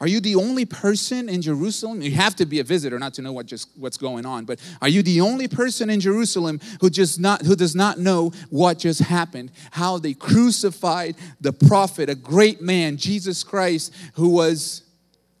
Are 0.00 0.08
you 0.08 0.20
the 0.20 0.34
only 0.36 0.64
person 0.64 1.28
in 1.28 1.42
Jerusalem? 1.42 2.00
You 2.00 2.12
have 2.12 2.34
to 2.36 2.46
be 2.46 2.58
a 2.58 2.64
visitor 2.64 2.98
not 2.98 3.12
to 3.14 3.22
know 3.22 3.34
what 3.34 3.44
just 3.44 3.68
what's 3.76 3.98
going 3.98 4.24
on, 4.24 4.46
but 4.46 4.58
are 4.80 4.88
you 4.88 5.02
the 5.02 5.20
only 5.20 5.46
person 5.46 5.90
in 5.90 6.00
Jerusalem 6.00 6.58
who 6.80 6.88
just 6.88 7.20
not 7.20 7.42
who 7.42 7.54
does 7.54 7.76
not 7.76 7.98
know 7.98 8.32
what 8.48 8.78
just 8.78 9.00
happened? 9.00 9.52
How 9.72 9.98
they 9.98 10.14
crucified 10.14 11.16
the 11.40 11.52
prophet, 11.52 12.08
a 12.08 12.14
great 12.14 12.62
man, 12.62 12.96
Jesus 12.96 13.44
Christ, 13.44 13.94
who 14.14 14.30
was 14.30 14.84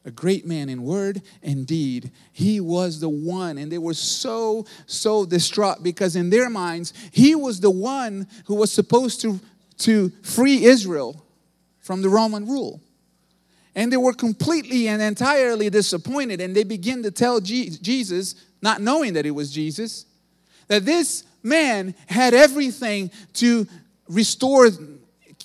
a 0.04 0.10
great 0.10 0.46
man 0.46 0.68
in 0.68 0.82
word 0.82 1.22
and 1.42 1.66
deed. 1.66 2.10
He 2.32 2.60
was 2.60 3.00
the 3.00 3.08
one, 3.08 3.56
and 3.56 3.72
they 3.72 3.78
were 3.78 3.94
so, 3.94 4.66
so 4.86 5.24
distraught 5.24 5.82
because 5.82 6.16
in 6.16 6.30
their 6.30 6.50
minds, 6.50 6.92
he 7.12 7.34
was 7.34 7.60
the 7.60 7.70
one 7.70 8.26
who 8.46 8.54
was 8.54 8.72
supposed 8.72 9.20
to, 9.22 9.40
to 9.78 10.10
free 10.22 10.64
Israel 10.64 11.24
from 11.78 12.02
the 12.02 12.08
Roman 12.08 12.46
rule. 12.46 12.80
And 13.74 13.92
they 13.92 13.96
were 13.96 14.12
completely 14.12 14.88
and 14.88 15.00
entirely 15.00 15.70
disappointed. 15.70 16.40
And 16.40 16.54
they 16.54 16.64
begin 16.64 17.02
to 17.04 17.10
tell 17.10 17.40
Jesus, 17.40 18.34
not 18.62 18.80
knowing 18.80 19.14
that 19.14 19.26
it 19.26 19.30
was 19.30 19.52
Jesus, 19.52 20.06
that 20.68 20.84
this 20.84 21.24
man 21.42 21.94
had 22.06 22.34
everything 22.34 23.10
to 23.34 23.66
restore 24.08 24.70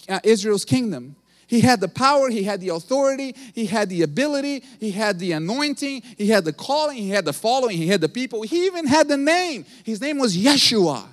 uh, 0.09 0.19
Israel's 0.23 0.65
kingdom. 0.65 1.15
He 1.47 1.61
had 1.61 1.79
the 1.79 1.87
power, 1.87 2.29
he 2.29 2.43
had 2.43 2.59
the 2.59 2.69
authority, 2.69 3.35
he 3.53 3.67
had 3.67 3.89
the 3.89 4.01
ability, 4.01 4.63
he 4.79 4.89
had 4.89 5.19
the 5.19 5.33
anointing, 5.33 6.01
he 6.17 6.27
had 6.27 6.43
the 6.43 6.51
calling, 6.51 6.97
he 6.97 7.09
had 7.09 7.23
the 7.23 7.33
following, 7.33 7.77
he 7.77 7.87
had 7.87 8.01
the 8.01 8.09
people, 8.09 8.41
he 8.41 8.65
even 8.65 8.87
had 8.87 9.07
the 9.07 9.17
name. 9.17 9.63
His 9.83 10.01
name 10.01 10.17
was 10.17 10.35
Yeshua 10.35 11.05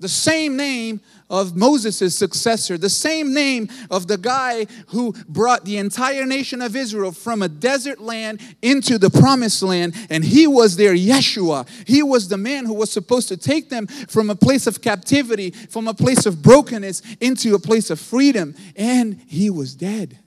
the 0.00 0.08
same 0.08 0.56
name 0.56 1.00
of 1.30 1.56
Moses' 1.56 2.14
successor, 2.14 2.76
the 2.76 2.90
same 2.90 3.32
name 3.32 3.68
of 3.90 4.08
the 4.08 4.18
guy 4.18 4.66
who 4.88 5.14
brought 5.28 5.64
the 5.64 5.78
entire 5.78 6.26
nation 6.26 6.60
of 6.60 6.74
Israel 6.74 7.12
from 7.12 7.40
a 7.40 7.48
desert 7.48 8.00
land 8.00 8.40
into 8.60 8.98
the 8.98 9.08
promised 9.08 9.62
land. 9.62 9.94
And 10.10 10.24
he 10.24 10.46
was 10.46 10.76
their 10.76 10.94
Yeshua. 10.94 11.68
He 11.86 12.02
was 12.02 12.28
the 12.28 12.36
man 12.36 12.66
who 12.66 12.74
was 12.74 12.90
supposed 12.90 13.28
to 13.28 13.36
take 13.36 13.70
them 13.70 13.86
from 13.86 14.28
a 14.28 14.34
place 14.34 14.66
of 14.66 14.82
captivity, 14.82 15.52
from 15.52 15.86
a 15.86 15.94
place 15.94 16.26
of 16.26 16.42
brokenness, 16.42 17.02
into 17.20 17.54
a 17.54 17.58
place 17.60 17.90
of 17.90 18.00
freedom. 18.00 18.56
And 18.74 19.20
he 19.28 19.48
was 19.48 19.74
dead. 19.74 20.18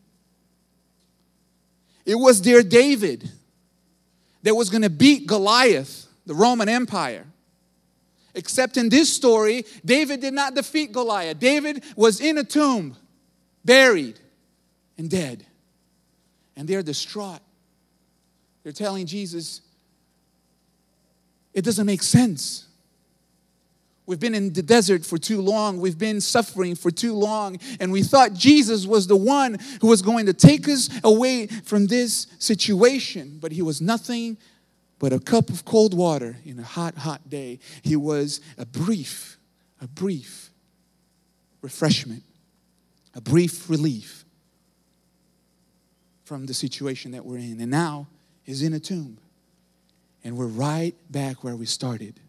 It 2.05 2.15
was 2.15 2.41
their 2.41 2.63
David 2.63 3.29
that 4.43 4.55
was 4.55 4.69
going 4.69 4.81
to 4.81 4.89
beat 4.89 5.27
Goliath, 5.27 6.07
the 6.25 6.33
Roman 6.33 6.69
Empire. 6.69 7.25
Except 8.35 8.77
in 8.77 8.89
this 8.89 9.13
story, 9.13 9.65
David 9.85 10.21
did 10.21 10.33
not 10.33 10.55
defeat 10.55 10.91
Goliath. 10.91 11.39
David 11.39 11.83
was 11.95 12.19
in 12.19 12.37
a 12.37 12.43
tomb, 12.43 12.95
buried 13.63 14.19
and 14.97 15.09
dead. 15.09 15.45
And 16.55 16.67
they're 16.67 16.83
distraught. 16.83 17.41
They're 18.63 18.71
telling 18.71 19.05
Jesus, 19.05 19.61
it 21.53 21.63
doesn't 21.63 21.85
make 21.85 22.01
sense. 22.01 22.67
We've 24.05 24.19
been 24.19 24.35
in 24.35 24.51
the 24.51 24.61
desert 24.61 25.05
for 25.05 25.17
too 25.17 25.41
long. 25.41 25.79
We've 25.79 25.97
been 25.97 26.19
suffering 26.19 26.75
for 26.75 26.91
too 26.91 27.13
long. 27.13 27.57
And 27.79 27.91
we 27.91 28.03
thought 28.03 28.33
Jesus 28.33 28.85
was 28.85 29.07
the 29.07 29.15
one 29.15 29.57
who 29.79 29.87
was 29.87 30.01
going 30.01 30.25
to 30.25 30.33
take 30.33 30.67
us 30.67 30.89
away 31.03 31.47
from 31.47 31.87
this 31.87 32.27
situation. 32.37 33.37
But 33.39 33.53
he 33.53 33.61
was 33.61 33.79
nothing 33.79 34.37
but 34.99 35.11
a 35.11 35.19
cup 35.19 35.49
of 35.49 35.65
cold 35.65 35.93
water 35.93 36.37
in 36.45 36.59
a 36.59 36.63
hot, 36.63 36.95
hot 36.97 37.29
day. 37.29 37.59
He 37.81 37.95
was 37.95 38.41
a 38.57 38.65
brief, 38.65 39.37
a 39.81 39.87
brief 39.87 40.49
refreshment, 41.61 42.23
a 43.15 43.21
brief 43.21 43.69
relief 43.69 44.23
from 46.23 46.45
the 46.45 46.53
situation 46.53 47.11
that 47.11 47.25
we're 47.25 47.37
in. 47.37 47.59
And 47.59 47.69
now 47.69 48.07
he's 48.43 48.63
in 48.63 48.73
a 48.73 48.79
tomb. 48.79 49.17
And 50.23 50.37
we're 50.37 50.47
right 50.47 50.95
back 51.09 51.43
where 51.43 51.55
we 51.55 51.65
started. 51.65 52.19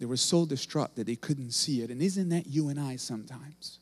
They 0.00 0.06
were 0.06 0.16
so 0.16 0.44
distraught 0.44 0.96
that 0.96 1.06
they 1.06 1.14
couldn't 1.14 1.52
see 1.52 1.82
it. 1.82 1.90
And 1.90 2.02
isn't 2.02 2.28
that 2.30 2.48
you 2.48 2.68
and 2.68 2.80
I 2.80 2.96
sometimes? 2.96 3.78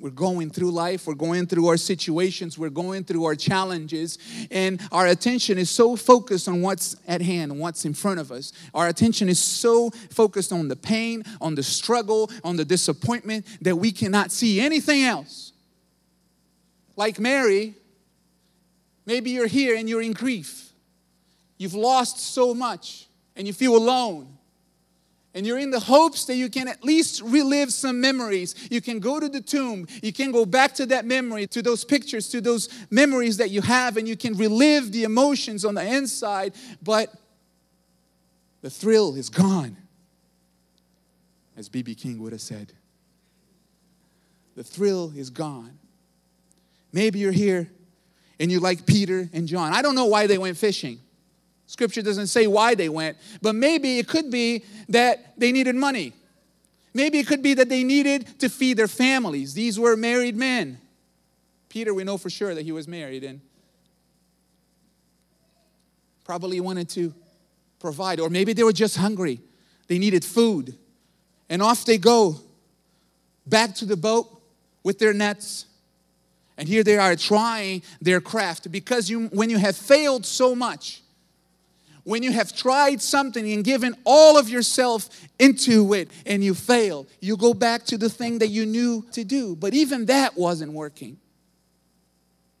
We're 0.00 0.10
going 0.10 0.50
through 0.50 0.70
life, 0.70 1.06
we're 1.06 1.14
going 1.14 1.46
through 1.46 1.66
our 1.68 1.76
situations, 1.76 2.58
we're 2.58 2.70
going 2.70 3.04
through 3.04 3.24
our 3.24 3.34
challenges, 3.34 4.18
and 4.50 4.80
our 4.92 5.06
attention 5.06 5.58
is 5.58 5.70
so 5.70 5.96
focused 5.96 6.48
on 6.48 6.62
what's 6.62 6.96
at 7.08 7.20
hand 7.22 7.58
what's 7.58 7.84
in 7.84 7.94
front 7.94 8.20
of 8.20 8.30
us. 8.30 8.52
Our 8.74 8.88
attention 8.88 9.28
is 9.28 9.38
so 9.38 9.90
focused 10.10 10.52
on 10.52 10.68
the 10.68 10.76
pain, 10.76 11.24
on 11.40 11.54
the 11.54 11.62
struggle, 11.62 12.30
on 12.44 12.56
the 12.56 12.64
disappointment 12.64 13.46
that 13.62 13.76
we 13.76 13.92
cannot 13.92 14.30
see 14.30 14.60
anything 14.60 15.02
else. 15.02 15.52
Like 16.96 17.18
Mary, 17.18 17.74
maybe 19.04 19.30
you're 19.30 19.46
here 19.46 19.76
and 19.76 19.88
you're 19.88 20.02
in 20.02 20.12
grief. 20.12 20.72
You've 21.58 21.74
lost 21.74 22.18
so 22.18 22.54
much 22.54 23.08
and 23.34 23.46
you 23.46 23.52
feel 23.52 23.76
alone. 23.76 24.35
And 25.36 25.46
you're 25.46 25.58
in 25.58 25.70
the 25.70 25.80
hopes 25.80 26.24
that 26.24 26.36
you 26.36 26.48
can 26.48 26.66
at 26.66 26.82
least 26.82 27.20
relive 27.20 27.70
some 27.70 28.00
memories. 28.00 28.54
You 28.70 28.80
can 28.80 29.00
go 29.00 29.20
to 29.20 29.28
the 29.28 29.42
tomb. 29.42 29.86
You 30.02 30.10
can 30.10 30.32
go 30.32 30.46
back 30.46 30.72
to 30.76 30.86
that 30.86 31.04
memory, 31.04 31.46
to 31.48 31.60
those 31.60 31.84
pictures, 31.84 32.30
to 32.30 32.40
those 32.40 32.70
memories 32.90 33.36
that 33.36 33.50
you 33.50 33.60
have, 33.60 33.98
and 33.98 34.08
you 34.08 34.16
can 34.16 34.32
relive 34.32 34.92
the 34.92 35.04
emotions 35.04 35.66
on 35.66 35.74
the 35.74 35.84
inside. 35.84 36.54
But 36.82 37.12
the 38.62 38.70
thrill 38.70 39.14
is 39.14 39.28
gone, 39.28 39.76
as 41.54 41.68
B.B. 41.68 41.94
King 41.96 42.22
would 42.22 42.32
have 42.32 42.40
said. 42.40 42.72
The 44.54 44.64
thrill 44.64 45.12
is 45.14 45.28
gone. 45.28 45.78
Maybe 46.94 47.18
you're 47.18 47.30
here 47.30 47.70
and 48.40 48.50
you 48.50 48.58
like 48.58 48.86
Peter 48.86 49.28
and 49.34 49.46
John. 49.46 49.74
I 49.74 49.82
don't 49.82 49.96
know 49.96 50.06
why 50.06 50.28
they 50.28 50.38
went 50.38 50.56
fishing. 50.56 50.98
Scripture 51.66 52.02
doesn't 52.02 52.28
say 52.28 52.46
why 52.46 52.74
they 52.74 52.88
went, 52.88 53.16
but 53.42 53.54
maybe 53.54 53.98
it 53.98 54.06
could 54.06 54.30
be 54.30 54.64
that 54.88 55.38
they 55.38 55.50
needed 55.50 55.74
money. 55.74 56.12
Maybe 56.94 57.18
it 57.18 57.26
could 57.26 57.42
be 57.42 57.54
that 57.54 57.68
they 57.68 57.84
needed 57.84 58.38
to 58.38 58.48
feed 58.48 58.76
their 58.76 58.88
families. 58.88 59.52
These 59.52 59.78
were 59.78 59.96
married 59.96 60.36
men. 60.36 60.78
Peter, 61.68 61.92
we 61.92 62.04
know 62.04 62.16
for 62.16 62.30
sure 62.30 62.54
that 62.54 62.62
he 62.62 62.72
was 62.72 62.88
married 62.88 63.24
and 63.24 63.40
probably 66.24 66.60
wanted 66.60 66.88
to 66.90 67.12
provide. 67.78 68.20
Or 68.20 68.30
maybe 68.30 68.52
they 68.52 68.62
were 68.62 68.72
just 68.72 68.96
hungry, 68.96 69.40
they 69.88 69.98
needed 69.98 70.24
food. 70.24 70.76
And 71.48 71.62
off 71.62 71.84
they 71.84 71.98
go 71.98 72.40
back 73.46 73.74
to 73.76 73.84
the 73.84 73.96
boat 73.96 74.42
with 74.82 74.98
their 74.98 75.12
nets. 75.12 75.66
And 76.56 76.66
here 76.66 76.82
they 76.82 76.96
are 76.96 77.14
trying 77.16 77.82
their 78.00 78.20
craft 78.20 78.72
because 78.72 79.10
you, 79.10 79.26
when 79.28 79.50
you 79.50 79.58
have 79.58 79.76
failed 79.76 80.24
so 80.24 80.54
much, 80.54 81.02
when 82.06 82.22
you 82.22 82.30
have 82.30 82.54
tried 82.54 83.02
something 83.02 83.52
and 83.52 83.64
given 83.64 83.92
all 84.04 84.38
of 84.38 84.48
yourself 84.48 85.08
into 85.40 85.92
it 85.92 86.08
and 86.24 86.42
you 86.42 86.54
fail, 86.54 87.04
you 87.20 87.36
go 87.36 87.52
back 87.52 87.82
to 87.84 87.98
the 87.98 88.08
thing 88.08 88.38
that 88.38 88.46
you 88.46 88.64
knew 88.64 89.04
to 89.10 89.24
do. 89.24 89.56
But 89.56 89.74
even 89.74 90.06
that 90.06 90.36
wasn't 90.36 90.72
working. 90.72 91.18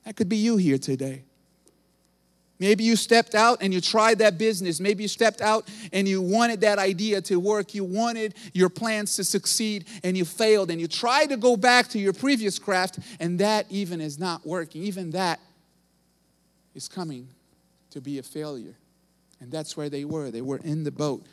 That 0.04 0.16
could 0.16 0.28
be 0.28 0.36
you 0.36 0.56
here 0.56 0.78
today. 0.78 1.22
Maybe 2.58 2.82
you 2.82 2.96
stepped 2.96 3.36
out 3.36 3.58
and 3.60 3.72
you 3.72 3.80
tried 3.80 4.18
that 4.18 4.36
business. 4.36 4.80
Maybe 4.80 5.04
you 5.04 5.08
stepped 5.08 5.40
out 5.40 5.68
and 5.92 6.08
you 6.08 6.20
wanted 6.20 6.62
that 6.62 6.80
idea 6.80 7.20
to 7.22 7.38
work. 7.38 7.72
You 7.72 7.84
wanted 7.84 8.34
your 8.52 8.68
plans 8.68 9.14
to 9.14 9.22
succeed 9.22 9.84
and 10.02 10.16
you 10.16 10.24
failed. 10.24 10.72
And 10.72 10.80
you 10.80 10.88
tried 10.88 11.26
to 11.26 11.36
go 11.36 11.56
back 11.56 11.86
to 11.90 12.00
your 12.00 12.14
previous 12.14 12.58
craft 12.58 12.98
and 13.20 13.38
that 13.38 13.66
even 13.70 14.00
is 14.00 14.18
not 14.18 14.44
working. 14.44 14.82
Even 14.82 15.12
that 15.12 15.38
is 16.74 16.88
coming 16.88 17.28
to 17.90 18.00
be 18.00 18.18
a 18.18 18.24
failure. 18.24 18.74
And 19.40 19.50
that's 19.50 19.76
where 19.76 19.90
they 19.90 20.04
were. 20.04 20.30
They 20.30 20.42
were 20.42 20.58
in 20.58 20.84
the 20.84 20.90
boat 20.90 21.24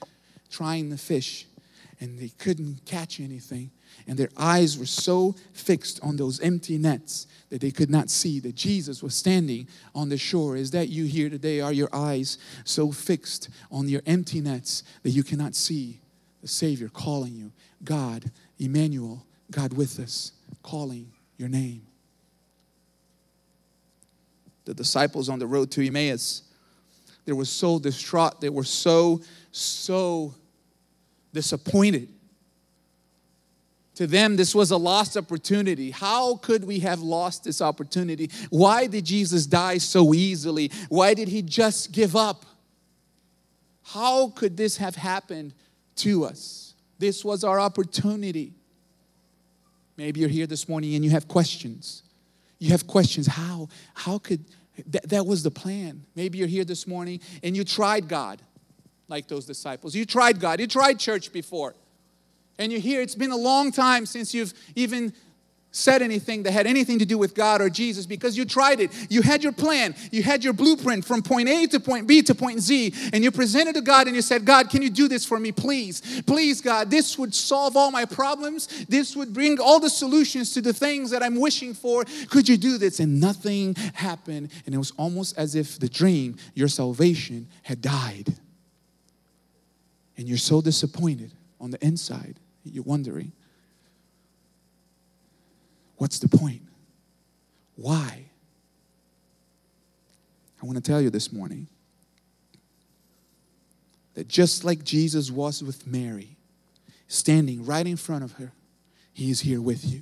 trying 0.49 0.89
to 0.91 0.97
fish 0.97 1.47
and 1.99 2.19
they 2.19 2.29
couldn't 2.29 2.85
catch 2.85 3.19
anything 3.19 3.71
and 4.07 4.17
their 4.17 4.29
eyes 4.37 4.77
were 4.77 4.85
so 4.85 5.35
fixed 5.53 5.99
on 6.03 6.17
those 6.17 6.39
empty 6.41 6.77
nets 6.77 7.27
that 7.49 7.61
they 7.61 7.71
could 7.71 7.89
not 7.89 8.09
see 8.09 8.39
that 8.41 8.55
Jesus 8.55 9.01
was 9.01 9.15
standing 9.15 9.67
on 9.95 10.09
the 10.09 10.17
shore. 10.17 10.55
Is 10.55 10.71
that 10.71 10.89
you 10.89 11.05
here 11.05 11.29
today? 11.29 11.61
Are 11.61 11.73
your 11.73 11.89
eyes 11.93 12.37
so 12.65 12.91
fixed 12.91 13.49
on 13.71 13.87
your 13.87 14.01
empty 14.05 14.41
nets 14.41 14.83
that 15.03 15.11
you 15.11 15.23
cannot 15.23 15.55
see 15.55 15.99
the 16.41 16.47
Savior 16.47 16.89
calling 16.89 17.35
you? 17.35 17.51
God, 17.83 18.31
Emmanuel, 18.59 19.25
God 19.51 19.73
with 19.73 19.99
us, 19.99 20.33
calling 20.61 21.11
your 21.37 21.49
name. 21.49 21.83
The 24.65 24.73
disciples 24.73 25.29
on 25.29 25.39
the 25.39 25.47
road 25.47 25.71
to 25.71 25.85
Emmaus, 25.85 26.43
they 27.25 27.33
were 27.33 27.45
so 27.45 27.79
distraught, 27.79 28.41
they 28.41 28.49
were 28.49 28.63
so, 28.63 29.21
so 29.51 30.33
disappointed 31.33 32.09
to 33.95 34.07
them, 34.07 34.35
this 34.35 34.55
was 34.55 34.71
a 34.71 34.77
lost 34.77 35.15
opportunity. 35.17 35.91
How 35.91 36.37
could 36.37 36.63
we 36.63 36.79
have 36.79 37.01
lost 37.01 37.43
this 37.43 37.61
opportunity? 37.61 38.29
Why 38.49 38.87
did 38.87 39.05
Jesus 39.05 39.45
die 39.45 39.77
so 39.77 40.13
easily? 40.13 40.71
Why 40.89 41.13
did 41.13 41.27
he 41.27 41.41
just 41.41 41.91
give 41.91 42.15
up? 42.15 42.45
How 43.83 44.29
could 44.29 44.57
this 44.57 44.77
have 44.77 44.95
happened 44.95 45.53
to 45.97 46.25
us? 46.25 46.73
This 46.97 47.23
was 47.23 47.43
our 47.43 47.59
opportunity. 47.59 48.53
Maybe 49.95 50.21
you're 50.21 50.29
here 50.29 50.47
this 50.47 50.67
morning 50.67 50.95
and 50.95 51.05
you 51.05 51.11
have 51.11 51.27
questions. 51.27 52.01
You 52.57 52.71
have 52.71 52.87
questions. 52.87 53.27
How? 53.27 53.67
How 53.93 54.17
could 54.17 54.43
that, 54.87 55.09
that 55.09 55.25
was 55.25 55.43
the 55.43 55.51
plan? 55.51 56.05
Maybe 56.15 56.37
you're 56.37 56.47
here 56.47 56.65
this 56.65 56.87
morning 56.87 57.19
and 57.43 57.55
you 57.55 57.63
tried 57.63 58.07
God 58.07 58.41
like 59.07 59.27
those 59.27 59.45
disciples. 59.45 59.95
You 59.95 60.05
tried 60.05 60.39
God. 60.39 60.59
You 60.59 60.67
tried 60.67 60.99
church 60.99 61.31
before 61.31 61.75
and 62.57 62.71
you 62.71 62.79
hear 62.79 63.01
it's 63.01 63.15
been 63.15 63.31
a 63.31 63.37
long 63.37 63.71
time 63.71 64.05
since 64.05 64.33
you've 64.33 64.53
even 64.75 65.13
said 65.73 66.03
anything 66.03 66.43
that 66.43 66.51
had 66.51 66.67
anything 66.67 66.99
to 66.99 67.05
do 67.05 67.17
with 67.17 67.33
God 67.33 67.59
or 67.59 67.69
Jesus 67.69 68.05
because 68.05 68.37
you 68.37 68.45
tried 68.45 68.79
it. 68.79 68.91
You 69.09 69.23
had 69.23 69.43
your 69.43 69.51
plan, 69.51 69.95
you 70.11 70.23
had 70.23 70.43
your 70.43 70.53
blueprint 70.53 71.03
from 71.03 71.21
point 71.21 71.49
A 71.49 71.65
to 71.67 71.79
point 71.79 72.07
B 72.07 72.21
to 72.21 72.35
point 72.35 72.61
Z, 72.61 72.93
and 73.11 73.23
you 73.23 73.31
presented 73.31 73.73
to 73.75 73.81
God 73.81 74.07
and 74.07 74.15
you 74.15 74.21
said, 74.21 74.45
God, 74.45 74.69
can 74.69 74.81
you 74.83 74.89
do 74.89 75.07
this 75.07 75.25
for 75.25 75.39
me, 75.39 75.51
please? 75.51 76.21
Please, 76.25 76.61
God, 76.61 76.91
this 76.91 77.17
would 77.17 77.33
solve 77.33 77.75
all 77.75 77.91
my 77.91 78.05
problems. 78.05 78.85
This 78.85 79.15
would 79.15 79.33
bring 79.33 79.59
all 79.59 79.79
the 79.79 79.89
solutions 79.89 80.53
to 80.53 80.61
the 80.61 80.73
things 80.73 81.09
that 81.09 81.23
I'm 81.23 81.39
wishing 81.39 81.73
for. 81.73 82.05
Could 82.29 82.47
you 82.47 82.55
do 82.55 82.77
this? 82.77 82.99
And 82.99 83.19
nothing 83.19 83.73
happened, 83.95 84.51
and 84.65 84.75
it 84.75 84.77
was 84.77 84.93
almost 84.97 85.37
as 85.37 85.55
if 85.55 85.79
the 85.79 85.89
dream, 85.89 86.37
your 86.53 86.67
salvation, 86.67 87.47
had 87.63 87.81
died. 87.81 88.35
And 90.17 90.27
you're 90.27 90.37
so 90.37 90.61
disappointed 90.61 91.31
on 91.59 91.71
the 91.71 91.83
inside. 91.83 92.39
You're 92.63 92.83
wondering, 92.83 93.31
what's 95.97 96.19
the 96.19 96.29
point? 96.29 96.61
Why? 97.75 98.25
I 100.61 100.65
want 100.65 100.77
to 100.77 100.83
tell 100.83 101.01
you 101.01 101.09
this 101.09 101.33
morning 101.33 101.67
that 104.13 104.27
just 104.27 104.63
like 104.63 104.83
Jesus 104.83 105.31
was 105.31 105.63
with 105.63 105.85
Mary, 105.87 106.37
standing 107.07 107.65
right 107.65 107.85
in 107.85 107.97
front 107.97 108.23
of 108.23 108.33
her, 108.33 108.51
he 109.11 109.29
is 109.29 109.41
here 109.41 109.61
with 109.61 109.85
you. 109.85 110.01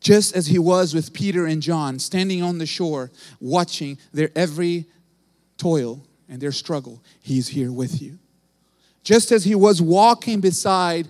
Just 0.00 0.36
as 0.36 0.46
he 0.46 0.58
was 0.58 0.94
with 0.94 1.12
Peter 1.12 1.46
and 1.46 1.60
John, 1.60 1.98
standing 1.98 2.42
on 2.42 2.58
the 2.58 2.66
shore, 2.66 3.10
watching 3.40 3.98
their 4.12 4.30
every 4.36 4.86
toil 5.56 6.04
and 6.28 6.40
their 6.40 6.52
struggle, 6.52 7.02
he's 7.20 7.48
here 7.48 7.72
with 7.72 8.00
you. 8.00 8.18
Just 9.02 9.32
as 9.32 9.44
he 9.44 9.54
was 9.54 9.82
walking 9.82 10.40
beside 10.40 11.08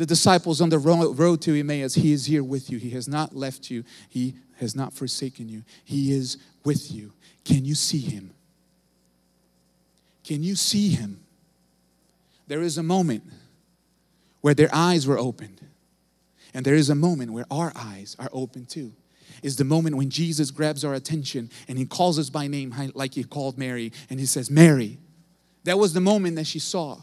the 0.00 0.06
disciples 0.06 0.62
on 0.62 0.70
the 0.70 0.78
road 0.78 1.42
to 1.42 1.54
Emmaus, 1.54 1.94
he 1.94 2.12
is 2.12 2.24
here 2.24 2.42
with 2.42 2.70
you. 2.70 2.78
He 2.78 2.88
has 2.90 3.06
not 3.06 3.36
left 3.36 3.70
you, 3.70 3.84
he 4.08 4.34
has 4.58 4.74
not 4.74 4.94
forsaken 4.94 5.50
you. 5.50 5.62
He 5.84 6.10
is 6.10 6.38
with 6.64 6.90
you. 6.90 7.12
Can 7.44 7.66
you 7.66 7.74
see 7.74 8.00
him? 8.00 8.30
Can 10.24 10.42
you 10.42 10.54
see 10.54 10.88
him? 10.88 11.20
There 12.46 12.62
is 12.62 12.78
a 12.78 12.82
moment 12.82 13.24
where 14.40 14.54
their 14.54 14.70
eyes 14.72 15.06
were 15.06 15.18
opened, 15.18 15.60
and 16.54 16.64
there 16.64 16.76
is 16.76 16.88
a 16.88 16.94
moment 16.94 17.34
where 17.34 17.44
our 17.50 17.70
eyes 17.76 18.16
are 18.18 18.30
open 18.32 18.64
too 18.64 18.94
is 19.42 19.56
the 19.56 19.64
moment 19.64 19.96
when 19.96 20.08
Jesus 20.08 20.50
grabs 20.50 20.82
our 20.82 20.94
attention 20.94 21.50
and 21.68 21.76
he 21.76 21.84
calls 21.84 22.18
us 22.18 22.30
by 22.30 22.46
name 22.46 22.74
like 22.94 23.14
he 23.14 23.24
called 23.24 23.58
Mary 23.58 23.92
and 24.10 24.18
he 24.18 24.26
says, 24.26 24.50
Mary. 24.50 24.98
That 25.64 25.78
was 25.78 25.92
the 25.92 26.00
moment 26.00 26.36
that 26.36 26.46
she 26.46 26.58
saw. 26.58 26.98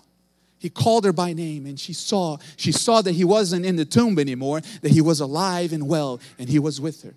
He 0.60 0.70
called 0.70 1.06
her 1.06 1.14
by 1.14 1.34
name 1.34 1.66
and 1.66 1.80
she 1.80 1.94
saw, 1.94 2.38
she 2.56 2.72
saw 2.72 3.02
that 3.02 3.12
he 3.14 3.24
wasn't 3.24 3.66
in 3.66 3.76
the 3.76 3.86
tomb 3.86 4.18
anymore, 4.18 4.62
that 4.82 4.92
he 4.92 5.02
was 5.02 5.20
alive 5.20 5.72
and 5.72 5.88
well, 5.88 6.20
and 6.40 6.50
he 6.50 6.60
was 6.60 6.82
with 6.82 7.04
her. 7.04 7.14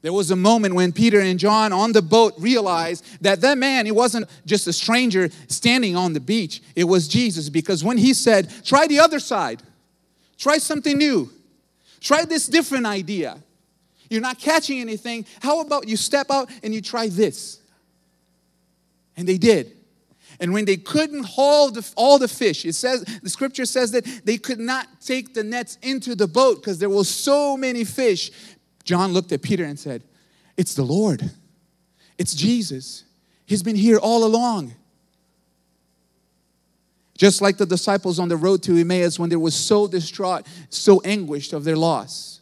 There 0.00 0.12
was 0.12 0.30
a 0.30 0.36
moment 0.36 0.74
when 0.74 0.92
Peter 0.92 1.20
and 1.20 1.38
John 1.38 1.72
on 1.72 1.92
the 1.92 2.02
boat 2.02 2.34
realized 2.38 3.04
that 3.20 3.40
that 3.40 3.58
man, 3.58 3.84
he 3.84 3.92
wasn't 3.92 4.28
just 4.46 4.66
a 4.68 4.72
stranger 4.72 5.28
standing 5.48 5.96
on 5.96 6.12
the 6.12 6.20
beach. 6.20 6.62
It 6.76 6.84
was 6.84 7.08
Jesus 7.08 7.48
because 7.48 7.82
when 7.82 7.98
he 7.98 8.14
said, 8.14 8.48
Try 8.64 8.86
the 8.86 9.00
other 9.00 9.18
side, 9.18 9.60
try 10.38 10.58
something 10.58 10.96
new, 10.96 11.30
try 12.00 12.24
this 12.24 12.46
different 12.46 12.86
idea. 12.86 13.38
You're 14.08 14.22
not 14.22 14.38
catching 14.38 14.80
anything. 14.80 15.26
How 15.40 15.60
about 15.60 15.88
you 15.88 15.96
step 15.96 16.30
out 16.30 16.48
and 16.62 16.72
you 16.72 16.80
try 16.80 17.08
this? 17.08 17.60
And 19.16 19.28
they 19.28 19.36
did. 19.36 19.77
And 20.40 20.52
when 20.52 20.64
they 20.64 20.76
couldn't 20.76 21.24
haul 21.24 21.70
the, 21.70 21.88
all 21.96 22.18
the 22.18 22.28
fish, 22.28 22.64
it 22.64 22.74
says 22.74 23.02
the 23.22 23.30
scripture 23.30 23.66
says 23.66 23.90
that 23.92 24.04
they 24.24 24.38
could 24.38 24.60
not 24.60 24.86
take 25.00 25.34
the 25.34 25.42
nets 25.42 25.78
into 25.82 26.14
the 26.14 26.28
boat 26.28 26.60
because 26.60 26.78
there 26.78 26.90
were 26.90 27.04
so 27.04 27.56
many 27.56 27.84
fish. 27.84 28.30
John 28.84 29.12
looked 29.12 29.32
at 29.32 29.42
Peter 29.42 29.64
and 29.64 29.78
said, 29.78 30.04
"It's 30.56 30.74
the 30.74 30.84
Lord. 30.84 31.28
It's 32.16 32.34
Jesus. 32.34 33.04
He's 33.46 33.62
been 33.62 33.76
here 33.76 33.98
all 33.98 34.24
along." 34.24 34.74
Just 37.16 37.42
like 37.42 37.56
the 37.56 37.66
disciples 37.66 38.20
on 38.20 38.28
the 38.28 38.36
road 38.36 38.62
to 38.62 38.76
Emmaus 38.76 39.18
when 39.18 39.28
they 39.28 39.36
were 39.36 39.50
so 39.50 39.88
distraught, 39.88 40.46
so 40.70 41.00
anguished 41.00 41.52
of 41.52 41.64
their 41.64 41.76
loss. 41.76 42.40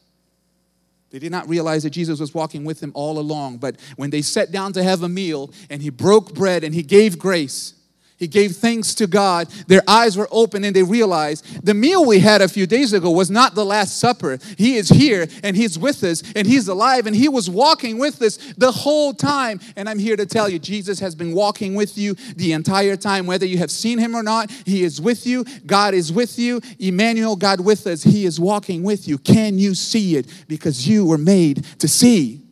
They 1.08 1.18
did 1.18 1.32
not 1.32 1.48
realize 1.48 1.84
that 1.84 1.90
Jesus 1.90 2.20
was 2.20 2.34
walking 2.34 2.62
with 2.64 2.80
them 2.80 2.92
all 2.94 3.18
along. 3.18 3.56
But 3.56 3.76
when 3.96 4.10
they 4.10 4.20
sat 4.20 4.52
down 4.52 4.74
to 4.74 4.82
have 4.82 5.02
a 5.02 5.08
meal 5.08 5.50
and 5.70 5.80
he 5.80 5.88
broke 5.88 6.34
bread 6.34 6.62
and 6.62 6.74
he 6.74 6.82
gave 6.82 7.18
grace, 7.18 7.72
he 8.18 8.26
gave 8.26 8.56
thanks 8.56 8.94
to 8.94 9.06
God. 9.06 9.48
Their 9.66 9.82
eyes 9.86 10.16
were 10.16 10.28
open 10.30 10.64
and 10.64 10.74
they 10.74 10.82
realized 10.82 11.64
the 11.64 11.74
meal 11.74 12.06
we 12.06 12.20
had 12.20 12.40
a 12.40 12.48
few 12.48 12.66
days 12.66 12.92
ago 12.94 13.10
was 13.10 13.30
not 13.30 13.54
the 13.54 13.64
Last 13.64 13.98
Supper. 13.98 14.38
He 14.56 14.76
is 14.76 14.88
here 14.88 15.26
and 15.42 15.54
He's 15.54 15.78
with 15.78 16.02
us 16.02 16.22
and 16.34 16.46
He's 16.46 16.66
alive 16.66 17.06
and 17.06 17.14
He 17.14 17.28
was 17.28 17.50
walking 17.50 17.98
with 17.98 18.22
us 18.22 18.38
the 18.56 18.72
whole 18.72 19.12
time. 19.12 19.60
And 19.76 19.88
I'm 19.88 19.98
here 19.98 20.16
to 20.16 20.24
tell 20.24 20.48
you, 20.48 20.58
Jesus 20.58 20.98
has 21.00 21.14
been 21.14 21.32
walking 21.32 21.74
with 21.74 21.98
you 21.98 22.14
the 22.36 22.52
entire 22.52 22.96
time. 22.96 23.26
Whether 23.26 23.46
you 23.46 23.58
have 23.58 23.70
seen 23.70 23.98
Him 23.98 24.14
or 24.14 24.22
not, 24.22 24.50
He 24.50 24.82
is 24.82 24.98
with 25.00 25.26
you. 25.26 25.44
God 25.66 25.92
is 25.92 26.10
with 26.10 26.38
you. 26.38 26.62
Emmanuel, 26.78 27.36
God 27.36 27.60
with 27.60 27.86
us, 27.86 28.02
He 28.02 28.24
is 28.24 28.40
walking 28.40 28.82
with 28.82 29.06
you. 29.06 29.18
Can 29.18 29.58
you 29.58 29.74
see 29.74 30.16
it? 30.16 30.26
Because 30.48 30.88
you 30.88 31.04
were 31.04 31.18
made 31.18 31.64
to 31.80 31.88
see. 31.88 32.45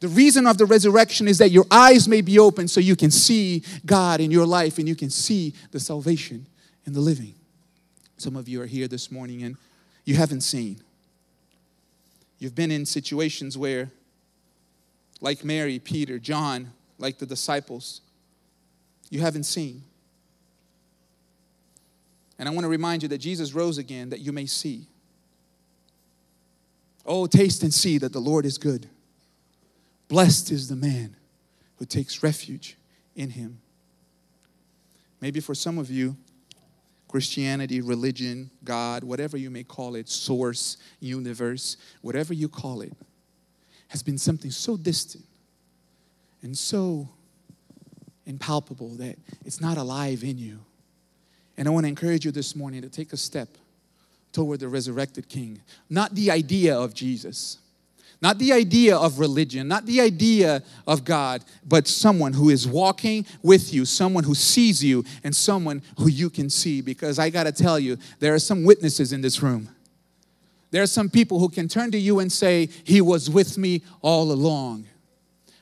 The 0.00 0.08
reason 0.08 0.46
of 0.46 0.56
the 0.56 0.64
resurrection 0.64 1.28
is 1.28 1.38
that 1.38 1.50
your 1.50 1.66
eyes 1.70 2.08
may 2.08 2.22
be 2.22 2.38
open 2.38 2.68
so 2.68 2.80
you 2.80 2.96
can 2.96 3.10
see 3.10 3.62
God 3.84 4.20
in 4.20 4.30
your 4.30 4.46
life 4.46 4.78
and 4.78 4.88
you 4.88 4.96
can 4.96 5.10
see 5.10 5.54
the 5.70 5.80
salvation 5.80 6.46
and 6.86 6.94
the 6.94 7.00
living. 7.00 7.34
Some 8.16 8.34
of 8.34 8.48
you 8.48 8.62
are 8.62 8.66
here 8.66 8.88
this 8.88 9.12
morning 9.12 9.42
and 9.42 9.56
you 10.06 10.14
haven't 10.16 10.40
seen. 10.40 10.80
You've 12.38 12.54
been 12.54 12.70
in 12.70 12.86
situations 12.86 13.58
where, 13.58 13.90
like 15.20 15.44
Mary, 15.44 15.78
Peter, 15.78 16.18
John, 16.18 16.72
like 16.98 17.18
the 17.18 17.26
disciples, 17.26 18.00
you 19.10 19.20
haven't 19.20 19.44
seen. 19.44 19.82
And 22.38 22.48
I 22.48 22.52
want 22.52 22.64
to 22.64 22.68
remind 22.68 23.02
you 23.02 23.08
that 23.10 23.18
Jesus 23.18 23.52
rose 23.52 23.76
again 23.76 24.08
that 24.08 24.20
you 24.20 24.32
may 24.32 24.46
see. 24.46 24.86
Oh, 27.04 27.26
taste 27.26 27.62
and 27.62 27.72
see 27.72 27.98
that 27.98 28.14
the 28.14 28.20
Lord 28.20 28.46
is 28.46 28.56
good. 28.56 28.88
Blessed 30.10 30.50
is 30.50 30.68
the 30.68 30.74
man 30.74 31.14
who 31.76 31.84
takes 31.84 32.20
refuge 32.20 32.76
in 33.14 33.30
him. 33.30 33.60
Maybe 35.20 35.38
for 35.38 35.54
some 35.54 35.78
of 35.78 35.88
you, 35.88 36.16
Christianity, 37.06 37.80
religion, 37.80 38.50
God, 38.64 39.04
whatever 39.04 39.36
you 39.36 39.50
may 39.50 39.62
call 39.62 39.94
it, 39.94 40.08
source, 40.08 40.78
universe, 40.98 41.76
whatever 42.02 42.34
you 42.34 42.48
call 42.48 42.80
it, 42.80 42.92
has 43.86 44.02
been 44.02 44.18
something 44.18 44.50
so 44.50 44.76
distant 44.76 45.24
and 46.42 46.58
so 46.58 47.08
impalpable 48.26 48.88
that 48.96 49.16
it's 49.44 49.60
not 49.60 49.76
alive 49.76 50.24
in 50.24 50.38
you. 50.38 50.58
And 51.56 51.68
I 51.68 51.70
want 51.70 51.84
to 51.84 51.88
encourage 51.88 52.24
you 52.24 52.32
this 52.32 52.56
morning 52.56 52.82
to 52.82 52.88
take 52.88 53.12
a 53.12 53.16
step 53.16 53.48
toward 54.32 54.58
the 54.58 54.68
resurrected 54.68 55.28
King, 55.28 55.60
not 55.88 56.16
the 56.16 56.32
idea 56.32 56.76
of 56.76 56.94
Jesus 56.94 57.58
not 58.22 58.38
the 58.38 58.52
idea 58.52 58.96
of 58.96 59.18
religion, 59.18 59.66
not 59.66 59.86
the 59.86 60.00
idea 60.00 60.62
of 60.86 61.04
God, 61.04 61.42
but 61.66 61.88
someone 61.88 62.34
who 62.34 62.50
is 62.50 62.68
walking 62.68 63.24
with 63.42 63.72
you, 63.72 63.86
someone 63.86 64.24
who 64.24 64.34
sees 64.34 64.84
you, 64.84 65.04
and 65.24 65.34
someone 65.34 65.82
who 65.96 66.08
you 66.08 66.28
can 66.28 66.50
see. 66.50 66.82
Because 66.82 67.18
I 67.18 67.30
got 67.30 67.44
to 67.44 67.52
tell 67.52 67.78
you, 67.78 67.96
there 68.18 68.34
are 68.34 68.38
some 68.38 68.64
witnesses 68.64 69.14
in 69.14 69.22
this 69.22 69.42
room. 69.42 69.70
There 70.70 70.82
are 70.82 70.86
some 70.86 71.08
people 71.08 71.38
who 71.38 71.48
can 71.48 71.66
turn 71.66 71.90
to 71.92 71.98
you 71.98 72.18
and 72.20 72.30
say, 72.30 72.68
He 72.84 73.00
was 73.00 73.30
with 73.30 73.56
me 73.56 73.82
all 74.02 74.30
along. 74.32 74.84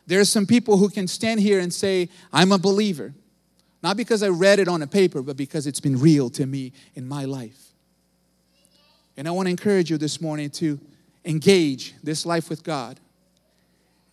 There 0.07 0.19
are 0.21 0.25
some 0.25 0.47
people 0.47 0.79
who 0.79 0.89
can 0.89 1.07
stand 1.07 1.41
here 1.41 1.61
and 1.61 1.73
say, 1.73 2.09
I'm 2.33 2.51
a 2.51 2.59
believer. 2.59 3.15
Not 3.83 3.97
because 3.97 4.25
I 4.25 4.29
read 4.29 4.59
it 4.59 4.67
on 4.67 4.83
a 4.83 4.87
paper, 4.87 5.23
but 5.23 5.37
because 5.37 5.67
it's 5.67 5.81
been 5.81 5.99
real 5.99 6.29
to 6.31 6.45
me 6.47 6.73
in 6.95 7.07
my 7.07 7.25
life. 7.25 7.69
And 9.17 9.29
I 9.29 9.31
want 9.31 9.47
to 9.47 9.51
encourage 9.51 9.91
you 9.91 9.99
this 9.99 10.21
morning 10.21 10.51
to 10.51 10.81
engage 11.29 11.95
this 12.03 12.27
life 12.27 12.51
with 12.51 12.65
God 12.65 12.99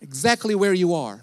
exactly 0.00 0.54
where 0.54 0.74
you 0.74 0.94
are. 0.94 1.22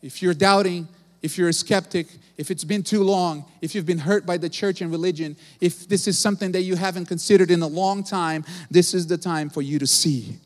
If 0.00 0.22
you're 0.22 0.34
doubting, 0.34 0.88
if 1.20 1.36
you're 1.36 1.48
a 1.48 1.52
skeptic, 1.52 2.06
if 2.36 2.50
it's 2.50 2.64
been 2.64 2.82
too 2.82 3.02
long, 3.02 3.44
if 3.60 3.74
you've 3.74 3.84
been 3.84 3.98
hurt 3.98 4.24
by 4.24 4.38
the 4.38 4.48
church 4.48 4.80
and 4.80 4.90
religion, 4.90 5.36
if 5.60 5.88
this 5.88 6.08
is 6.08 6.18
something 6.18 6.52
that 6.52 6.62
you 6.62 6.76
haven't 6.76 7.06
considered 7.06 7.50
in 7.50 7.60
a 7.62 7.66
long 7.66 8.02
time, 8.02 8.44
this 8.70 8.94
is 8.94 9.06
the 9.06 9.18
time 9.18 9.50
for 9.50 9.60
you 9.60 9.78
to 9.78 9.86
see. 9.86 10.36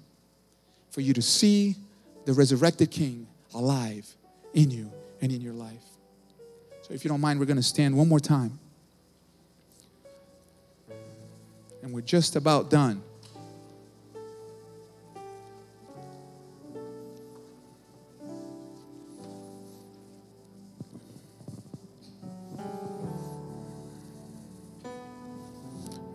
For 0.90 1.02
you 1.02 1.12
to 1.12 1.22
see 1.22 1.76
the 2.24 2.32
resurrected 2.32 2.90
King 2.90 3.26
alive 3.54 4.06
in 4.54 4.70
you 4.70 4.90
and 5.20 5.30
in 5.30 5.40
your 5.40 5.54
life. 5.54 5.84
So, 6.82 6.94
if 6.94 7.04
you 7.04 7.08
don't 7.08 7.20
mind, 7.20 7.38
we're 7.40 7.46
going 7.46 7.56
to 7.56 7.62
stand 7.62 7.96
one 7.96 8.08
more 8.08 8.20
time. 8.20 8.58
And 11.82 11.92
we're 11.92 12.00
just 12.00 12.36
about 12.36 12.70
done. 12.70 13.02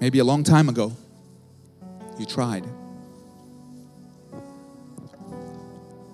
Maybe 0.01 0.17
a 0.17 0.23
long 0.23 0.43
time 0.43 0.67
ago, 0.67 0.93
you 2.17 2.25
tried. 2.25 2.65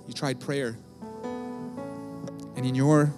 You 0.06 0.14
tried 0.14 0.42
prayer. 0.42 0.78
And 2.58 2.66
in 2.66 2.76
your 2.76 3.14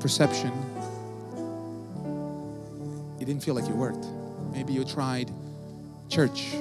perception, 0.00 0.50
it 3.20 3.26
didn't 3.26 3.44
feel 3.44 3.54
like 3.54 3.68
it 3.68 3.76
worked. 3.76 4.06
Maybe 4.50 4.72
you 4.72 4.82
tried 4.82 5.30
church. 6.08 6.54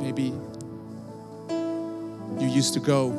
Maybe 0.00 0.32
you 2.40 2.48
used 2.48 2.72
to 2.72 2.80
go 2.80 3.10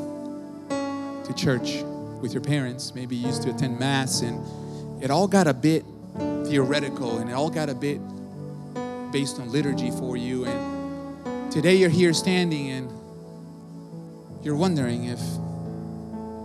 to 1.23 1.33
church 1.35 1.83
with 2.19 2.33
your 2.33 2.41
parents. 2.41 2.95
Maybe 2.95 3.15
you 3.15 3.27
used 3.27 3.43
to 3.43 3.51
attend 3.51 3.79
Mass, 3.79 4.21
and 4.21 5.03
it 5.03 5.11
all 5.11 5.27
got 5.27 5.45
a 5.45 5.53
bit 5.53 5.85
theoretical 6.45 7.19
and 7.19 7.29
it 7.29 7.33
all 7.33 7.49
got 7.49 7.69
a 7.69 7.75
bit 7.75 7.99
based 9.15 9.39
on 9.39 9.49
liturgy 9.49 9.91
for 9.91 10.17
you. 10.17 10.43
And 10.43 11.49
today 11.49 11.75
you're 11.75 11.89
here 11.89 12.11
standing 12.11 12.71
and 12.71 12.89
you're 14.43 14.57
wondering 14.57 15.05
if, 15.05 15.21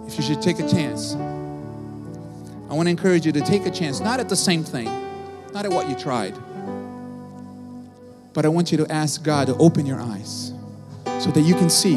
if 0.06 0.16
you 0.16 0.22
should 0.22 0.40
take 0.40 0.60
a 0.60 0.68
chance. 0.68 1.14
I 1.14 2.74
want 2.74 2.86
to 2.86 2.90
encourage 2.90 3.26
you 3.26 3.32
to 3.32 3.40
take 3.40 3.66
a 3.66 3.72
chance, 3.72 3.98
not 3.98 4.20
at 4.20 4.28
the 4.28 4.36
same 4.36 4.62
thing, 4.62 4.84
not 5.52 5.64
at 5.64 5.72
what 5.72 5.88
you 5.88 5.96
tried, 5.96 6.36
but 8.34 8.44
I 8.44 8.48
want 8.48 8.70
you 8.70 8.78
to 8.78 8.92
ask 8.92 9.24
God 9.24 9.48
to 9.48 9.56
open 9.56 9.84
your 9.84 10.00
eyes 10.00 10.52
so 11.18 11.32
that 11.32 11.40
you 11.40 11.54
can 11.54 11.70
see, 11.70 11.96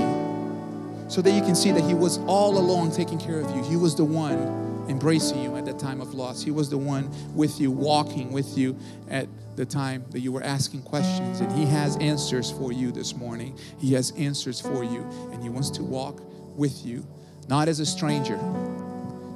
so 1.07 1.21
that 1.21 1.33
you 1.33 1.41
can 1.41 1.53
see 1.53 1.71
that 1.71 1.83
He 1.83 1.93
was 1.93 2.17
all 2.25 2.57
along 2.57 2.93
taking 2.93 3.19
care 3.19 3.39
of 3.39 3.55
you. 3.55 3.61
He 3.61 3.75
was 3.75 3.95
the 3.95 4.05
one 4.05 4.39
embracing 4.87 5.41
you 5.41 5.55
at 5.55 5.65
that 5.65 5.79
time 5.79 6.01
of 6.01 6.13
loss. 6.13 6.43
He 6.43 6.51
was 6.51 6.69
the 6.69 6.77
one 6.77 7.09
with 7.35 7.59
you, 7.59 7.71
walking 7.71 8.31
with 8.31 8.57
you 8.57 8.77
at 9.09 9.27
the 9.55 9.65
time 9.65 10.03
that 10.09 10.19
you 10.19 10.31
were 10.31 10.43
asking 10.43 10.81
questions, 10.81 11.39
and 11.39 11.51
He 11.51 11.65
has 11.65 11.97
answers 11.97 12.51
for 12.51 12.71
you 12.71 12.91
this 12.91 13.15
morning. 13.15 13.57
He 13.79 13.93
has 13.93 14.11
answers 14.11 14.59
for 14.59 14.83
you, 14.83 15.01
and 15.31 15.43
He 15.43 15.49
wants 15.49 15.69
to 15.71 15.83
walk 15.83 16.21
with 16.55 16.85
you, 16.85 17.05
not 17.47 17.67
as 17.67 17.79
a 17.79 17.85
stranger. 17.85 18.37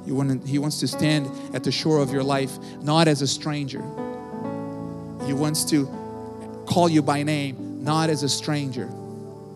He, 0.04 0.12
want 0.12 0.46
he 0.48 0.58
wants 0.58 0.80
to 0.80 0.88
stand 0.88 1.30
at 1.54 1.64
the 1.64 1.72
shore 1.72 2.00
of 2.00 2.10
your 2.10 2.22
life, 2.22 2.58
not 2.80 3.08
as 3.08 3.20
a 3.20 3.26
stranger. 3.26 3.82
He 5.26 5.34
wants 5.34 5.64
to 5.66 5.86
call 6.66 6.88
you 6.88 7.02
by 7.02 7.22
name, 7.22 7.84
not 7.84 8.08
as 8.08 8.22
a 8.22 8.28
stranger, 8.28 8.86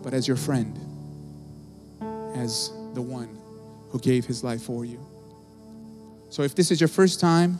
but 0.03 0.13
as 0.13 0.27
your 0.27 0.37
friend, 0.37 0.77
as 2.35 2.69
the 2.93 3.01
one 3.01 3.35
who 3.89 3.99
gave 3.99 4.25
his 4.25 4.43
life 4.43 4.61
for 4.61 4.85
you. 4.85 5.03
So 6.33 6.41
if 6.41 6.55
this 6.55 6.71
is 6.71 6.81
your 6.81 6.87
first 6.87 7.19
time, 7.19 7.59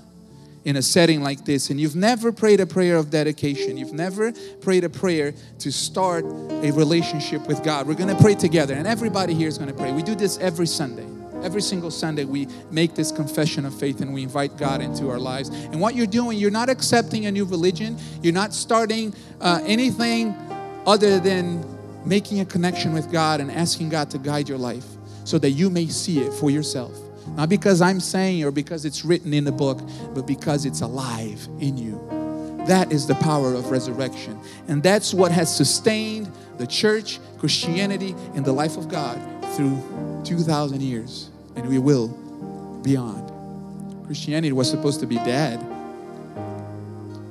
in 0.66 0.78
a 0.78 0.82
setting 0.82 1.22
like 1.22 1.46
this 1.46 1.70
and 1.70 1.80
you've 1.80 1.96
never 1.96 2.32
prayed 2.32 2.60
a 2.60 2.66
prayer 2.66 2.98
of 2.98 3.12
dedication, 3.12 3.78
you've 3.78 3.94
never 3.94 4.32
prayed 4.62 4.84
a 4.84 4.90
prayer 4.90 5.36
to 5.60 5.72
start 5.72 6.26
a 6.26 6.72
relationship 6.72 7.46
with 7.48 7.64
God, 7.64 7.86
we're 7.86 7.94
going 7.94 8.16
to 8.16 8.20
pray 8.20 8.34
together. 8.34 8.74
And 8.74 8.88
everybody 8.88 9.36
here 9.36 9.48
is 9.48 9.60
going 9.60 9.70
to 9.70 9.76
pray. 9.76 9.92
We 9.92 10.02
do 10.02 10.16
this 10.16 10.40
every 10.40 10.66
Sunday. 10.66 11.06
Every 11.46 11.62
single 11.62 11.92
Sunday, 11.92 12.26
we 12.26 12.48
make 12.72 12.96
this 12.96 13.12
confession 13.12 13.64
of 13.66 13.78
faith 13.78 14.02
and 14.02 14.12
we 14.12 14.24
invite 14.24 14.58
God 14.58 14.82
into 14.82 15.08
our 15.08 15.20
lives. 15.20 15.50
And 15.50 15.80
what 15.80 15.94
you're 15.94 16.08
doing, 16.08 16.40
you're 16.40 16.50
not 16.50 16.68
accepting 16.68 17.28
a 17.28 17.32
new 17.32 17.46
religion, 17.46 17.96
you're 18.24 18.34
not 18.34 18.56
starting 18.56 19.14
uh, 19.40 19.62
anything 19.68 20.34
other 20.88 21.20
than 21.20 21.64
making 22.08 22.40
a 22.40 22.46
connection 22.46 22.92
with 22.92 23.12
God 23.12 23.40
and 23.40 23.52
asking 23.52 23.90
God 23.90 24.10
to 24.10 24.18
guide 24.18 24.50
your 24.50 24.58
life 24.58 24.86
so 25.26 25.38
that 25.38 25.52
you 25.52 25.70
may 25.70 25.86
see 25.86 26.22
it 26.22 26.34
for 26.34 26.50
yourself. 26.50 26.98
Not 27.30 27.50
because 27.50 27.82
I'm 27.82 28.00
saying 28.00 28.44
or 28.44 28.52
because 28.52 28.86
it's 28.86 29.04
written 29.04 29.34
in 29.34 29.44
the 29.44 29.52
book, 29.52 29.80
but 30.14 30.28
because 30.28 30.66
it's 30.66 30.82
alive 30.82 31.48
in 31.60 31.78
you. 31.78 32.00
That 32.68 32.94
is 32.94 33.08
the 33.08 33.16
power 33.16 33.54
of 33.54 33.72
resurrection. 33.72 34.40
And 34.68 34.82
that's 34.82 35.14
what 35.14 35.32
has 35.32 35.54
sustained 35.54 36.32
the 36.58 36.68
church, 36.68 37.20
Christianity, 37.38 38.16
and 38.36 38.46
the 38.46 38.54
life 38.54 38.78
of 38.78 38.88
God 38.88 39.18
through 39.56 40.22
2,000 40.24 40.82
years. 40.82 41.30
And 41.56 41.68
we 41.68 41.78
will 41.78 42.08
beyond. 42.84 43.32
Christianity 44.06 44.54
was 44.54 44.70
supposed 44.70 45.00
to 45.02 45.06
be 45.06 45.16
dead. 45.16 45.60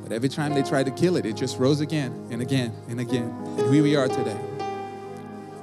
But 0.02 0.12
every 0.12 0.28
time 0.28 0.52
they 0.52 0.62
tried 0.62 0.86
to 0.86 0.92
kill 0.92 1.16
it, 1.16 1.24
it 1.24 1.34
just 1.34 1.58
rose 1.58 1.80
again 1.80 2.28
and 2.30 2.42
again 2.42 2.72
and 2.88 3.00
again. 3.00 3.30
And 3.58 3.72
here 3.72 3.82
we 3.82 3.96
are 3.96 4.08
today. 4.08 4.38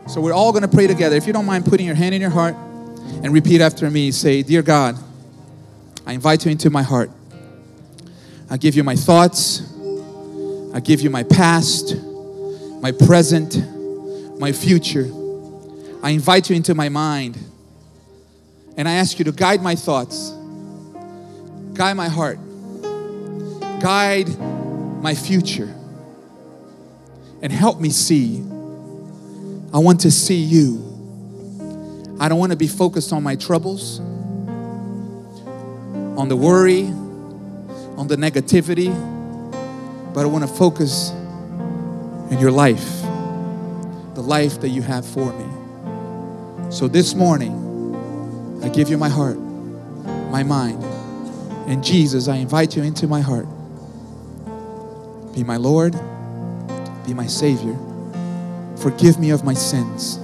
So 0.07 0.21
we're 0.21 0.33
all 0.33 0.51
going 0.51 0.63
to 0.63 0.67
pray 0.67 0.87
together. 0.87 1.15
If 1.15 1.27
you 1.27 1.33
don't 1.33 1.45
mind 1.45 1.65
putting 1.65 1.85
your 1.85 1.95
hand 1.95 2.15
in 2.15 2.21
your 2.21 2.31
heart 2.31 2.55
and 3.23 3.33
repeat 3.33 3.61
after 3.61 3.89
me, 3.89 4.11
say, 4.11 4.43
Dear 4.43 4.61
God, 4.61 4.97
I 6.05 6.13
invite 6.13 6.45
you 6.45 6.51
into 6.51 6.69
my 6.69 6.83
heart. 6.83 7.11
I 8.49 8.57
give 8.57 8.75
you 8.75 8.83
my 8.83 8.95
thoughts. 8.95 9.61
I 10.73 10.79
give 10.79 11.01
you 11.01 11.09
my 11.09 11.23
past, 11.23 11.95
my 12.81 12.91
present, 12.91 13.57
my 14.39 14.51
future. 14.51 15.09
I 16.03 16.11
invite 16.11 16.49
you 16.49 16.55
into 16.55 16.75
my 16.75 16.89
mind. 16.89 17.37
And 18.77 18.87
I 18.87 18.93
ask 18.93 19.19
you 19.19 19.25
to 19.25 19.31
guide 19.31 19.61
my 19.61 19.75
thoughts, 19.75 20.31
guide 21.73 21.95
my 21.95 22.07
heart, 22.07 22.39
guide 23.81 24.29
my 25.01 25.15
future, 25.15 25.73
and 27.41 27.51
help 27.51 27.79
me 27.79 27.89
see. 27.89 28.39
I 29.73 29.79
want 29.79 30.01
to 30.01 30.11
see 30.11 30.37
you. 30.37 30.88
I 32.19 32.27
don't 32.27 32.37
want 32.37 32.51
to 32.51 32.57
be 32.57 32.67
focused 32.67 33.13
on 33.13 33.23
my 33.23 33.35
troubles, 33.35 33.99
on 36.17 36.27
the 36.27 36.35
worry, 36.35 36.83
on 37.97 38.07
the 38.07 38.17
negativity, 38.17 38.93
but 40.13 40.21
I 40.21 40.25
want 40.25 40.47
to 40.47 40.53
focus 40.53 41.11
in 42.29 42.37
your 42.39 42.51
life, 42.51 43.01
the 44.15 44.21
life 44.21 44.59
that 44.61 44.69
you 44.69 44.81
have 44.81 45.05
for 45.05 45.31
me. 45.31 46.71
So 46.71 46.89
this 46.89 47.15
morning, 47.15 48.59
I 48.63 48.69
give 48.69 48.89
you 48.89 48.97
my 48.97 49.09
heart, 49.09 49.37
my 50.29 50.43
mind. 50.43 50.83
And 51.67 51.81
Jesus, 51.83 52.27
I 52.27 52.35
invite 52.35 52.75
you 52.75 52.83
into 52.83 53.07
my 53.07 53.21
heart. 53.21 53.47
Be 55.33 55.43
my 55.43 55.55
Lord, 55.55 55.93
be 57.05 57.13
my 57.13 57.27
Savior. 57.27 57.77
Forgive 58.77 59.19
me 59.19 59.29
of 59.29 59.45
my 59.45 59.53
sins. 59.53 60.19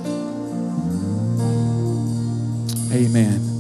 Amen. 2.95 3.54